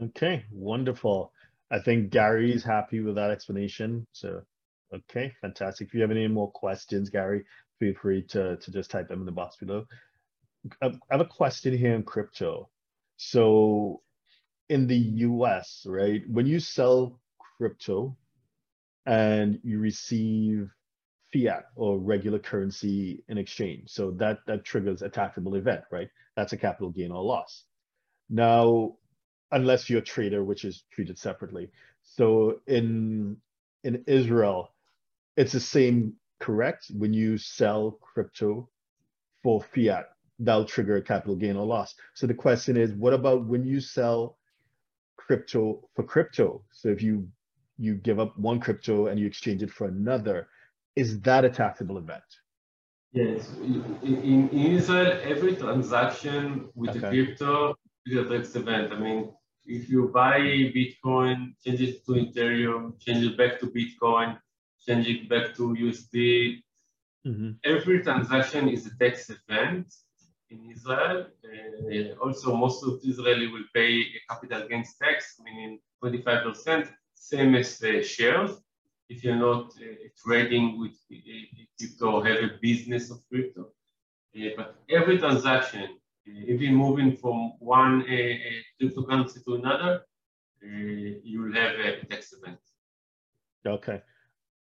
Okay, 0.02 0.44
wonderful. 0.52 1.32
I 1.70 1.80
think 1.80 2.10
Gary 2.10 2.52
is 2.54 2.64
happy 2.64 3.02
with 3.02 3.16
that 3.16 3.30
explanation. 3.30 4.08
So, 4.14 4.42
okay, 4.94 5.32
fantastic. 5.42 5.88
If 5.88 5.94
you 5.94 6.02
have 6.02 6.12
any 6.12 6.28
more 6.28 6.52
questions, 6.52 7.10
Gary, 7.10 7.44
feel 7.80 7.94
free 8.02 8.24
to, 8.30 8.58
to 8.58 8.72
just 8.72 8.90
type 8.90 9.08
them 9.08 9.20
in 9.20 9.26
the 9.26 9.32
box 9.32 9.58
below. 9.58 9.86
I 10.82 10.92
have 11.12 11.22
a 11.22 11.26
question 11.26 11.78
here 11.78 11.94
in 11.94 12.04
crypto. 12.04 12.70
So 13.18 14.02
in 14.70 14.88
the 14.88 14.98
US, 14.98 15.86
right, 15.88 16.24
when 16.28 16.46
you 16.46 16.60
sell 16.60 17.20
crypto 17.58 18.18
and 19.06 19.60
you 19.64 19.80
receive 19.80 20.70
fiat 21.38 21.66
or 21.76 22.00
regular 22.00 22.40
currency 22.40 23.24
in 23.28 23.38
exchange. 23.38 23.90
So 23.90 24.12
that, 24.12 24.40
that 24.48 24.64
triggers 24.64 25.02
a 25.02 25.10
taxable 25.10 25.56
event, 25.56 25.82
right? 25.92 26.10
That's 26.36 26.54
a 26.54 26.58
capital 26.58 26.90
gain 26.90 27.12
or 27.12 27.24
loss. 27.24 27.64
Now, 28.30 28.96
unless 29.52 29.90
you're 29.90 30.00
a 30.00 30.04
trader, 30.04 30.44
which 30.44 30.66
is 30.66 30.84
treated 30.92 31.18
separately. 31.18 31.70
So 32.04 32.62
in, 32.68 33.38
in 33.84 34.04
Israel, 34.08 34.74
it's 35.36 35.54
the 35.54 35.60
same, 35.60 36.14
correct? 36.40 36.88
When 36.98 37.14
you 37.14 37.38
sell 37.38 37.98
crypto 38.02 38.70
for 39.44 39.64
fiat, 39.74 40.10
that'll 40.40 40.66
trigger 40.66 40.98
a 40.98 41.02
capital 41.02 41.36
gain 41.36 41.56
or 41.56 41.66
loss. 41.66 41.96
So 42.14 42.28
the 42.28 42.34
question 42.34 42.78
is, 42.78 42.92
what 42.94 43.14
about 43.14 43.46
when 43.46 43.66
you 43.66 43.80
sell 43.80 44.38
crypto 45.18 45.88
for 45.96 46.04
crypto? 46.04 46.64
So 46.72 46.90
if 46.90 47.02
you 47.02 47.28
you 47.80 47.94
give 47.94 48.20
up 48.20 48.38
one 48.40 48.60
crypto 48.60 49.06
and 49.08 49.20
you 49.20 49.28
exchange 49.28 49.62
it 49.62 49.70
for 49.72 49.88
another, 49.88 50.48
is 50.98 51.20
that 51.22 51.46
a 51.46 51.52
taxable 51.62 51.98
event? 52.00 52.30
Yes. 53.14 53.42
In, 53.62 54.50
in 54.50 54.72
Israel, 54.80 55.12
every 55.34 55.56
transaction 55.56 56.70
with 56.74 56.90
okay. 56.90 57.06
a 57.06 57.10
crypto 57.12 57.76
is 58.06 58.18
a 58.18 58.26
tax 58.32 58.56
event. 58.56 58.92
I 58.92 59.00
mean, 59.06 59.32
if 59.66 59.90
you 59.90 60.10
buy 60.22 60.40
Bitcoin, 60.80 61.54
change 61.64 61.82
it 61.88 62.06
to 62.06 62.12
Ethereum, 62.24 63.00
change 63.00 63.24
it 63.30 63.38
back 63.38 63.60
to 63.60 63.68
Bitcoin, 63.68 64.30
change 64.86 65.08
it 65.08 65.30
back 65.30 65.56
to 65.58 65.64
USD, 65.86 66.16
mm-hmm. 67.28 67.52
every 67.64 67.98
transaction 68.02 68.68
is 68.68 68.88
a 68.88 68.94
tax 69.02 69.30
event 69.38 69.88
in 70.50 70.60
Israel. 70.76 71.28
Uh, 71.46 72.26
also, 72.26 72.56
most 72.56 72.84
of 72.88 73.00
Israeli 73.04 73.48
will 73.54 73.68
pay 73.74 73.92
a 74.18 74.20
capital 74.30 74.68
gains 74.68 74.96
tax, 75.02 75.36
meaning 75.46 75.80
25%, 76.04 76.90
same 77.14 77.54
as 77.56 77.70
uh, 77.84 78.02
shares 78.02 78.52
if 79.10 79.24
you're 79.24 79.36
not 79.36 79.72
uh, 79.78 80.08
trading 80.24 80.80
with 80.80 80.92
crypto 81.78 82.12
or 82.12 82.26
have 82.26 82.38
a 82.38 82.52
business 82.62 83.10
of 83.12 83.20
crypto. 83.30 83.70
Uh, 84.36 84.50
but 84.56 84.76
every 84.90 85.18
transaction, 85.18 85.84
uh, 86.28 86.52
even 86.54 86.76
moving 86.76 87.16
from 87.16 87.54
one 87.60 88.04
cryptocurrency 88.82 89.44
to 89.46 89.56
another, 89.56 90.02
you 90.62 91.42
will 91.42 91.54
have 91.54 91.74
a 91.80 92.06
tax 92.06 92.34
event. 92.34 92.60
Okay, 93.66 94.02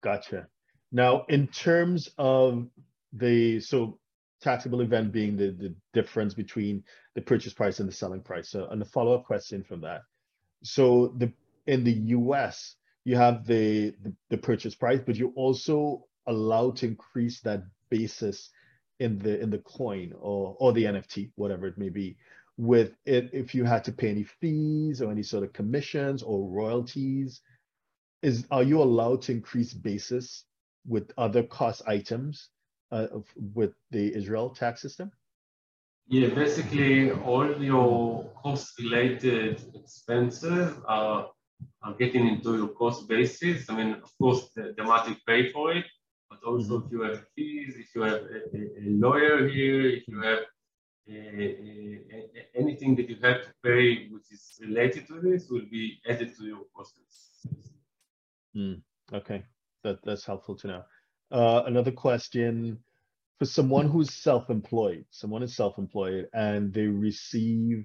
gotcha. 0.02 0.46
Now, 0.92 1.24
in 1.28 1.48
terms 1.48 2.10
of 2.18 2.66
the 3.12 3.60
so 3.60 3.98
taxable 4.44 4.82
event 4.82 5.10
being 5.10 5.36
the, 5.36 5.50
the 5.52 5.74
difference 5.94 6.34
between 6.34 6.84
the 7.14 7.22
purchase 7.22 7.54
price 7.54 7.80
and 7.80 7.88
the 7.88 7.92
selling 7.92 8.20
price. 8.20 8.50
So, 8.50 8.68
and 8.70 8.80
the 8.80 8.84
follow-up 8.84 9.24
question 9.24 9.64
from 9.64 9.80
that. 9.80 10.02
So, 10.62 11.14
the 11.16 11.32
in 11.66 11.82
the 11.82 11.92
U.S., 11.92 12.76
you 13.04 13.16
have 13.16 13.46
the, 13.46 13.94
the, 14.02 14.12
the 14.30 14.38
purchase 14.38 14.74
price, 14.74 15.00
but 15.04 15.16
you're 15.16 15.32
also 15.36 16.04
allowed 16.26 16.76
to 16.76 16.86
increase 16.86 17.40
that 17.40 17.62
basis 17.90 18.50
in 19.00 19.18
the 19.18 19.40
in 19.40 19.50
the 19.50 19.58
coin 19.58 20.12
or 20.18 20.56
or 20.58 20.72
the 20.72 20.84
NFT, 20.84 21.30
whatever 21.34 21.66
it 21.66 21.76
may 21.76 21.88
be, 21.88 22.16
with 22.56 22.92
it 23.04 23.30
if 23.32 23.54
you 23.54 23.64
had 23.64 23.84
to 23.84 23.92
pay 23.92 24.10
any 24.10 24.24
fees 24.24 25.02
or 25.02 25.10
any 25.10 25.22
sort 25.22 25.44
of 25.44 25.52
commissions 25.52 26.22
or 26.22 26.48
royalties. 26.48 27.40
Is 28.22 28.46
are 28.50 28.62
you 28.62 28.80
allowed 28.80 29.22
to 29.22 29.32
increase 29.32 29.74
basis 29.74 30.44
with 30.86 31.12
other 31.18 31.42
cost 31.42 31.82
items 31.86 32.48
uh, 32.90 33.08
with 33.52 33.72
the 33.90 34.14
Israel 34.14 34.50
tax 34.50 34.80
system? 34.80 35.10
Yeah, 36.08 36.28
basically 36.28 37.10
all 37.10 37.62
your 37.62 38.24
cost 38.42 38.78
related 38.78 39.62
expenses 39.74 40.74
are 40.86 41.30
are 41.82 41.94
getting 41.94 42.26
into 42.26 42.56
your 42.56 42.68
cost 42.68 43.08
basis. 43.08 43.68
I 43.68 43.76
mean, 43.76 43.94
of 43.94 44.10
course, 44.18 44.50
the, 44.54 44.74
the 44.76 45.16
pay 45.26 45.50
for 45.52 45.72
it, 45.72 45.84
but 46.30 46.42
also 46.46 46.78
mm-hmm. 46.78 46.86
if 46.86 46.92
you 46.92 47.02
have 47.02 47.24
fees, 47.34 47.74
if 47.78 47.94
you 47.94 48.02
have 48.02 48.22
a, 48.22 48.58
a, 48.80 48.86
lawyer 48.86 49.48
here, 49.48 49.90
if 49.90 50.08
you 50.08 50.20
have 50.22 50.40
anything 52.56 52.96
that 52.96 53.10
you 53.10 53.16
have 53.22 53.42
to 53.42 53.52
pay 53.62 54.08
which 54.08 54.32
is 54.32 54.58
related 54.60 55.06
to 55.06 55.20
this 55.20 55.50
will 55.50 55.66
be 55.70 56.00
added 56.08 56.34
to 56.36 56.44
your 56.44 56.62
cost. 56.74 56.98
Mm, 58.56 58.80
okay, 59.12 59.44
that, 59.82 59.98
that's 60.04 60.24
helpful 60.24 60.56
to 60.56 60.66
know. 60.66 60.82
Uh, 61.30 61.64
another 61.66 61.90
question 61.90 62.78
for 63.38 63.44
someone 63.44 63.88
who's 63.88 64.14
self-employed, 64.14 65.04
someone 65.10 65.42
is 65.42 65.56
self-employed 65.56 66.28
and 66.32 66.72
they 66.72 66.86
receive 66.86 67.84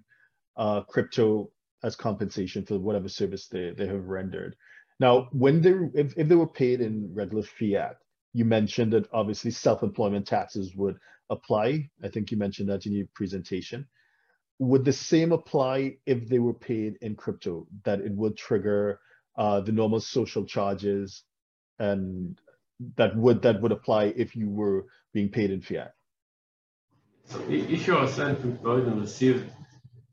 uh, 0.55 0.81
crypto 0.81 1.49
as 1.83 1.95
compensation 1.95 2.65
for 2.65 2.77
whatever 2.77 3.09
service 3.09 3.47
they, 3.47 3.71
they 3.77 3.87
have 3.87 4.05
rendered. 4.05 4.55
Now, 4.99 5.29
when 5.31 5.61
they 5.61 5.73
if, 5.93 6.17
if 6.17 6.27
they 6.27 6.35
were 6.35 6.47
paid 6.47 6.81
in 6.81 7.13
regular 7.13 7.43
fiat, 7.43 7.97
you 8.33 8.45
mentioned 8.45 8.93
that 8.93 9.07
obviously 9.13 9.51
self-employment 9.51 10.27
taxes 10.27 10.75
would 10.75 10.97
apply. 11.29 11.89
I 12.03 12.09
think 12.09 12.31
you 12.31 12.37
mentioned 12.37 12.69
that 12.69 12.85
in 12.85 12.93
your 12.93 13.07
presentation. 13.13 13.87
Would 14.59 14.83
the 14.83 14.93
same 14.93 15.31
apply 15.31 15.97
if 16.05 16.27
they 16.27 16.39
were 16.39 16.53
paid 16.53 16.97
in 17.01 17.15
crypto, 17.15 17.65
that 17.85 18.01
it 18.01 18.11
would 18.11 18.35
trigger 18.35 18.99
uh, 19.37 19.61
the 19.61 19.71
normal 19.71 20.01
social 20.01 20.45
charges 20.45 21.23
and 21.79 22.37
that 22.97 23.15
would 23.15 23.41
that 23.41 23.61
would 23.61 23.71
apply 23.71 24.05
if 24.15 24.35
you 24.35 24.49
were 24.49 24.85
being 25.13 25.29
paid 25.29 25.51
in 25.51 25.61
fiat? 25.61 25.93
So 27.25 27.41
if 27.47 27.87
you 27.87 27.95
are 27.95 28.07
self-employed 28.07 28.87
and 28.87 29.01
receive 29.01 29.49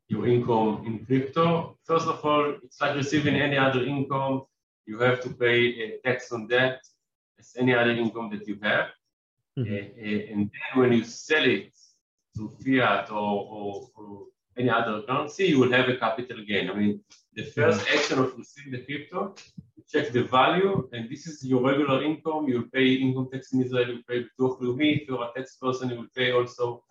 your 0.08 0.26
income 0.26 0.84
in 0.86 1.04
crypto, 1.04 1.76
first 1.84 2.06
of 2.06 2.24
all, 2.24 2.54
it's 2.62 2.80
like 2.80 2.96
receiving 2.96 3.36
any 3.36 3.56
other 3.56 3.84
income. 3.84 4.42
You 4.86 4.98
have 5.00 5.20
to 5.22 5.30
pay 5.30 5.58
a 5.84 5.98
tax 6.04 6.30
on 6.30 6.46
that 6.48 6.80
as 7.38 7.54
any 7.58 7.74
other 7.74 7.90
income 7.90 8.30
that 8.30 8.46
you 8.46 8.58
have. 8.62 8.86
Mm-hmm. 9.58 9.74
Uh, 9.74 10.32
and 10.32 10.50
then 10.52 10.80
when 10.80 10.92
you 10.92 11.04
sell 11.04 11.44
it 11.44 11.72
to 12.36 12.52
fiat 12.62 13.10
or, 13.10 13.46
or, 13.50 13.88
or, 13.96 14.26
any 14.58 14.70
other 14.70 15.02
currency, 15.02 15.48
you 15.48 15.58
will 15.58 15.70
have 15.70 15.86
a 15.86 15.96
capital 15.98 16.38
gain. 16.48 16.70
I 16.70 16.72
mean, 16.72 17.00
the 17.34 17.42
1st 17.42 17.72
mm-hmm. 17.72 17.98
action 17.98 18.18
of 18.20 18.38
receiving 18.38 18.72
the 18.72 18.86
crypto, 18.86 19.34
you 19.76 19.84
check 19.86 20.12
the 20.12 20.22
value, 20.22 20.88
and 20.92 21.10
this 21.10 21.26
is 21.26 21.44
your 21.44 21.62
regular 21.62 22.02
income. 22.02 22.48
You'll 22.48 22.70
pay 22.72 22.94
income 22.94 23.28
tax 23.30 23.52
in 23.52 23.62
Israel, 23.62 23.88
you 23.88 24.02
pay 24.08 24.20
Bituach 24.20 24.58
Leumi. 24.62 25.02
If 25.02 25.08
you're 25.08 25.22
a 25.22 25.30
tax 25.36 25.56
person, 25.56 25.90
you 25.90 25.96
will 25.96 26.14
pay 26.16 26.32
also 26.32 26.84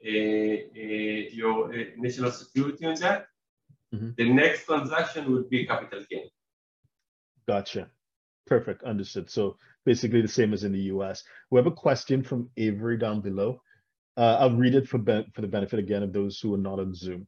your 0.00 1.72
uh, 1.72 1.84
national 1.96 2.30
security 2.30 2.86
on 2.86 2.94
that. 2.96 3.26
Mm-hmm. 3.94 4.10
The 4.16 4.32
next 4.32 4.66
transaction 4.66 5.32
would 5.32 5.48
be 5.48 5.66
capital 5.66 6.04
gain. 6.10 6.28
Gotcha. 7.46 7.88
Perfect. 8.46 8.82
Understood. 8.82 9.30
So 9.30 9.56
basically 9.84 10.22
the 10.22 10.28
same 10.28 10.52
as 10.52 10.64
in 10.64 10.72
the 10.72 10.92
US. 10.94 11.24
We 11.50 11.58
have 11.58 11.66
a 11.66 11.72
question 11.72 12.22
from 12.22 12.50
Avery 12.56 12.98
down 12.98 13.20
below. 13.20 13.62
Uh, 14.16 14.36
I'll 14.40 14.56
read 14.56 14.74
it 14.74 14.88
for, 14.88 14.98
ben- 14.98 15.30
for 15.34 15.42
the 15.42 15.48
benefit 15.48 15.78
again 15.78 16.02
of 16.02 16.12
those 16.12 16.40
who 16.40 16.54
are 16.54 16.58
not 16.58 16.80
on 16.80 16.94
Zoom. 16.94 17.26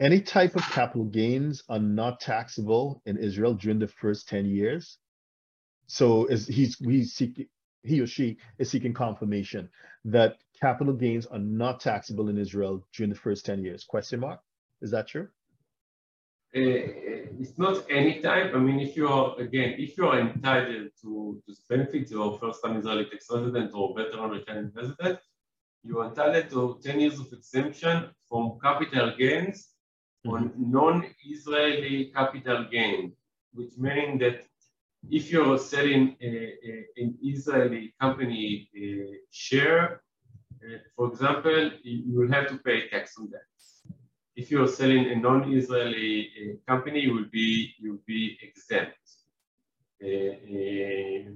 Any 0.00 0.20
type 0.20 0.56
of 0.56 0.62
capital 0.62 1.04
gains 1.04 1.62
are 1.68 1.78
not 1.78 2.20
taxable 2.20 3.00
in 3.06 3.16
Israel 3.16 3.54
during 3.54 3.78
the 3.78 3.86
first 3.86 4.28
10 4.28 4.46
years. 4.46 4.98
So 5.86 6.26
is 6.26 6.46
he's 6.46 6.76
he's 6.78 7.12
seeking 7.12 7.46
he 7.82 8.00
or 8.00 8.06
she 8.06 8.36
is 8.58 8.70
seeking 8.70 8.94
confirmation 8.94 9.68
that 10.04 10.38
capital 10.60 10.94
gains 10.94 11.26
are 11.26 11.38
not 11.38 11.80
taxable 11.80 12.28
in 12.28 12.38
Israel 12.38 12.86
during 12.94 13.10
the 13.10 13.18
first 13.18 13.44
10 13.46 13.64
years. 13.64 13.84
Question 13.84 14.20
mark? 14.20 14.40
Is 14.80 14.90
that 14.90 15.08
true? 15.08 15.28
Uh, 16.54 16.60
it's 17.40 17.58
not 17.58 17.84
any 17.90 18.20
time. 18.20 18.54
I 18.54 18.58
mean, 18.58 18.78
if 18.78 18.94
you 18.94 19.08
are, 19.08 19.38
again, 19.40 19.74
if 19.78 19.96
you 19.96 20.06
are 20.06 20.20
entitled 20.20 20.90
to, 21.00 21.42
to 21.46 21.54
benefits 21.68 22.12
or 22.12 22.38
first-time 22.38 22.76
Israeli 22.76 23.06
tax 23.06 23.26
resident 23.30 23.70
or 23.74 23.94
veteran 23.96 24.30
returning 24.30 24.70
resident, 24.74 25.18
you 25.82 25.98
are 26.00 26.08
entitled 26.08 26.50
to 26.50 26.78
10 26.86 27.00
years 27.00 27.18
of 27.18 27.32
exemption 27.32 28.10
from 28.28 28.58
capital 28.62 29.14
gains 29.18 29.70
mm-hmm. 30.26 30.34
on 30.34 30.52
non-Israeli 30.58 32.12
capital 32.14 32.66
gain, 32.70 33.12
which 33.54 33.72
means 33.78 34.20
that 34.20 34.44
if 35.10 35.30
you're 35.30 35.58
selling 35.58 36.16
a, 36.20 36.26
a, 36.26 36.86
an 36.96 37.18
Israeli 37.22 37.94
company 38.00 38.68
share, 39.30 40.02
uh, 40.64 40.78
for 40.96 41.08
example, 41.08 41.70
you 41.82 42.18
will 42.18 42.30
have 42.32 42.48
to 42.48 42.58
pay 42.58 42.88
tax 42.88 43.14
on 43.18 43.28
that 43.30 43.42
if 44.34 44.50
you're 44.50 44.68
selling 44.68 45.10
a 45.10 45.16
non-Israeli 45.16 46.30
uh, 46.40 46.72
company, 46.72 47.00
you 47.00 47.14
will 47.14 47.30
be 47.30 47.74
you 47.78 47.92
will 47.92 48.04
be 48.06 48.38
exempt. 48.42 48.96
Uh, 50.02 50.34
uh, 50.56 51.30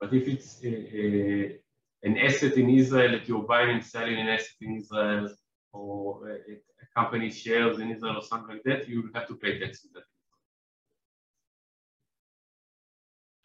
but 0.00 0.12
if 0.12 0.26
it's 0.28 0.62
an 0.62 2.18
asset 2.18 2.54
in 2.54 2.70
Israel 2.70 3.12
that 3.12 3.28
you're 3.28 3.42
buying 3.42 3.70
and 3.70 3.84
selling 3.84 4.18
an 4.18 4.28
asset 4.28 4.58
in 4.60 4.76
Israel, 4.76 5.28
or 5.72 6.28
a, 6.30 6.34
a 6.34 6.86
company 6.96 7.30
shares 7.30 7.78
in 7.78 7.90
Israel 7.90 8.16
or 8.16 8.22
something 8.22 8.54
like 8.56 8.64
that, 8.64 8.88
you 8.88 9.02
will 9.02 9.14
have 9.14 9.28
to 9.28 9.36
pay 9.36 9.58
tax 9.58 9.86
on 9.86 9.90
that. 9.94 10.08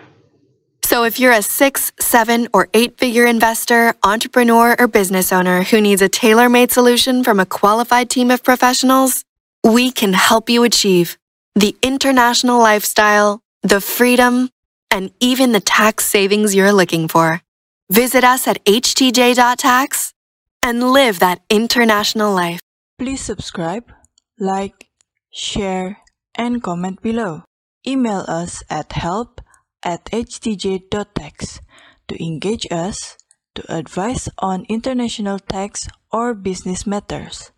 So, 0.84 1.04
if 1.04 1.18
you're 1.18 1.32
a 1.32 1.42
six, 1.42 1.92
seven, 1.98 2.46
or 2.52 2.68
eight 2.74 2.98
figure 2.98 3.24
investor, 3.24 3.94
entrepreneur, 4.02 4.76
or 4.78 4.86
business 4.86 5.32
owner 5.32 5.62
who 5.62 5.80
needs 5.80 6.02
a 6.02 6.08
tailor 6.08 6.48
made 6.48 6.70
solution 6.70 7.24
from 7.24 7.40
a 7.40 7.46
qualified 7.46 8.10
team 8.10 8.30
of 8.30 8.44
professionals, 8.44 9.24
we 9.64 9.90
can 9.90 10.12
help 10.12 10.50
you 10.50 10.62
achieve 10.62 11.16
the 11.54 11.74
international 11.82 12.58
lifestyle, 12.58 13.40
the 13.62 13.80
freedom, 13.80 14.50
and 14.90 15.10
even 15.20 15.52
the 15.52 15.60
tax 15.60 16.04
savings 16.04 16.54
you're 16.54 16.72
looking 16.72 17.08
for. 17.08 17.40
Visit 17.90 18.22
us 18.22 18.46
at 18.46 18.62
htj.tax 18.64 20.12
and 20.62 20.92
live 20.92 21.18
that 21.18 21.40
international 21.48 22.34
life. 22.34 22.60
Please 22.98 23.20
subscribe, 23.20 23.90
like, 24.38 24.88
share, 25.32 25.98
and 26.34 26.62
comment 26.62 27.00
below. 27.02 27.42
Email 27.86 28.24
us 28.28 28.62
at 28.68 28.92
help 28.92 29.33
at 29.84 30.04
htj.tax 30.06 31.60
to 32.08 32.22
engage 32.22 32.66
us, 32.70 33.16
to 33.54 33.62
advise 33.72 34.28
on 34.38 34.66
international 34.68 35.38
tax 35.38 35.88
or 36.12 36.34
business 36.34 36.86
matters. 36.86 37.52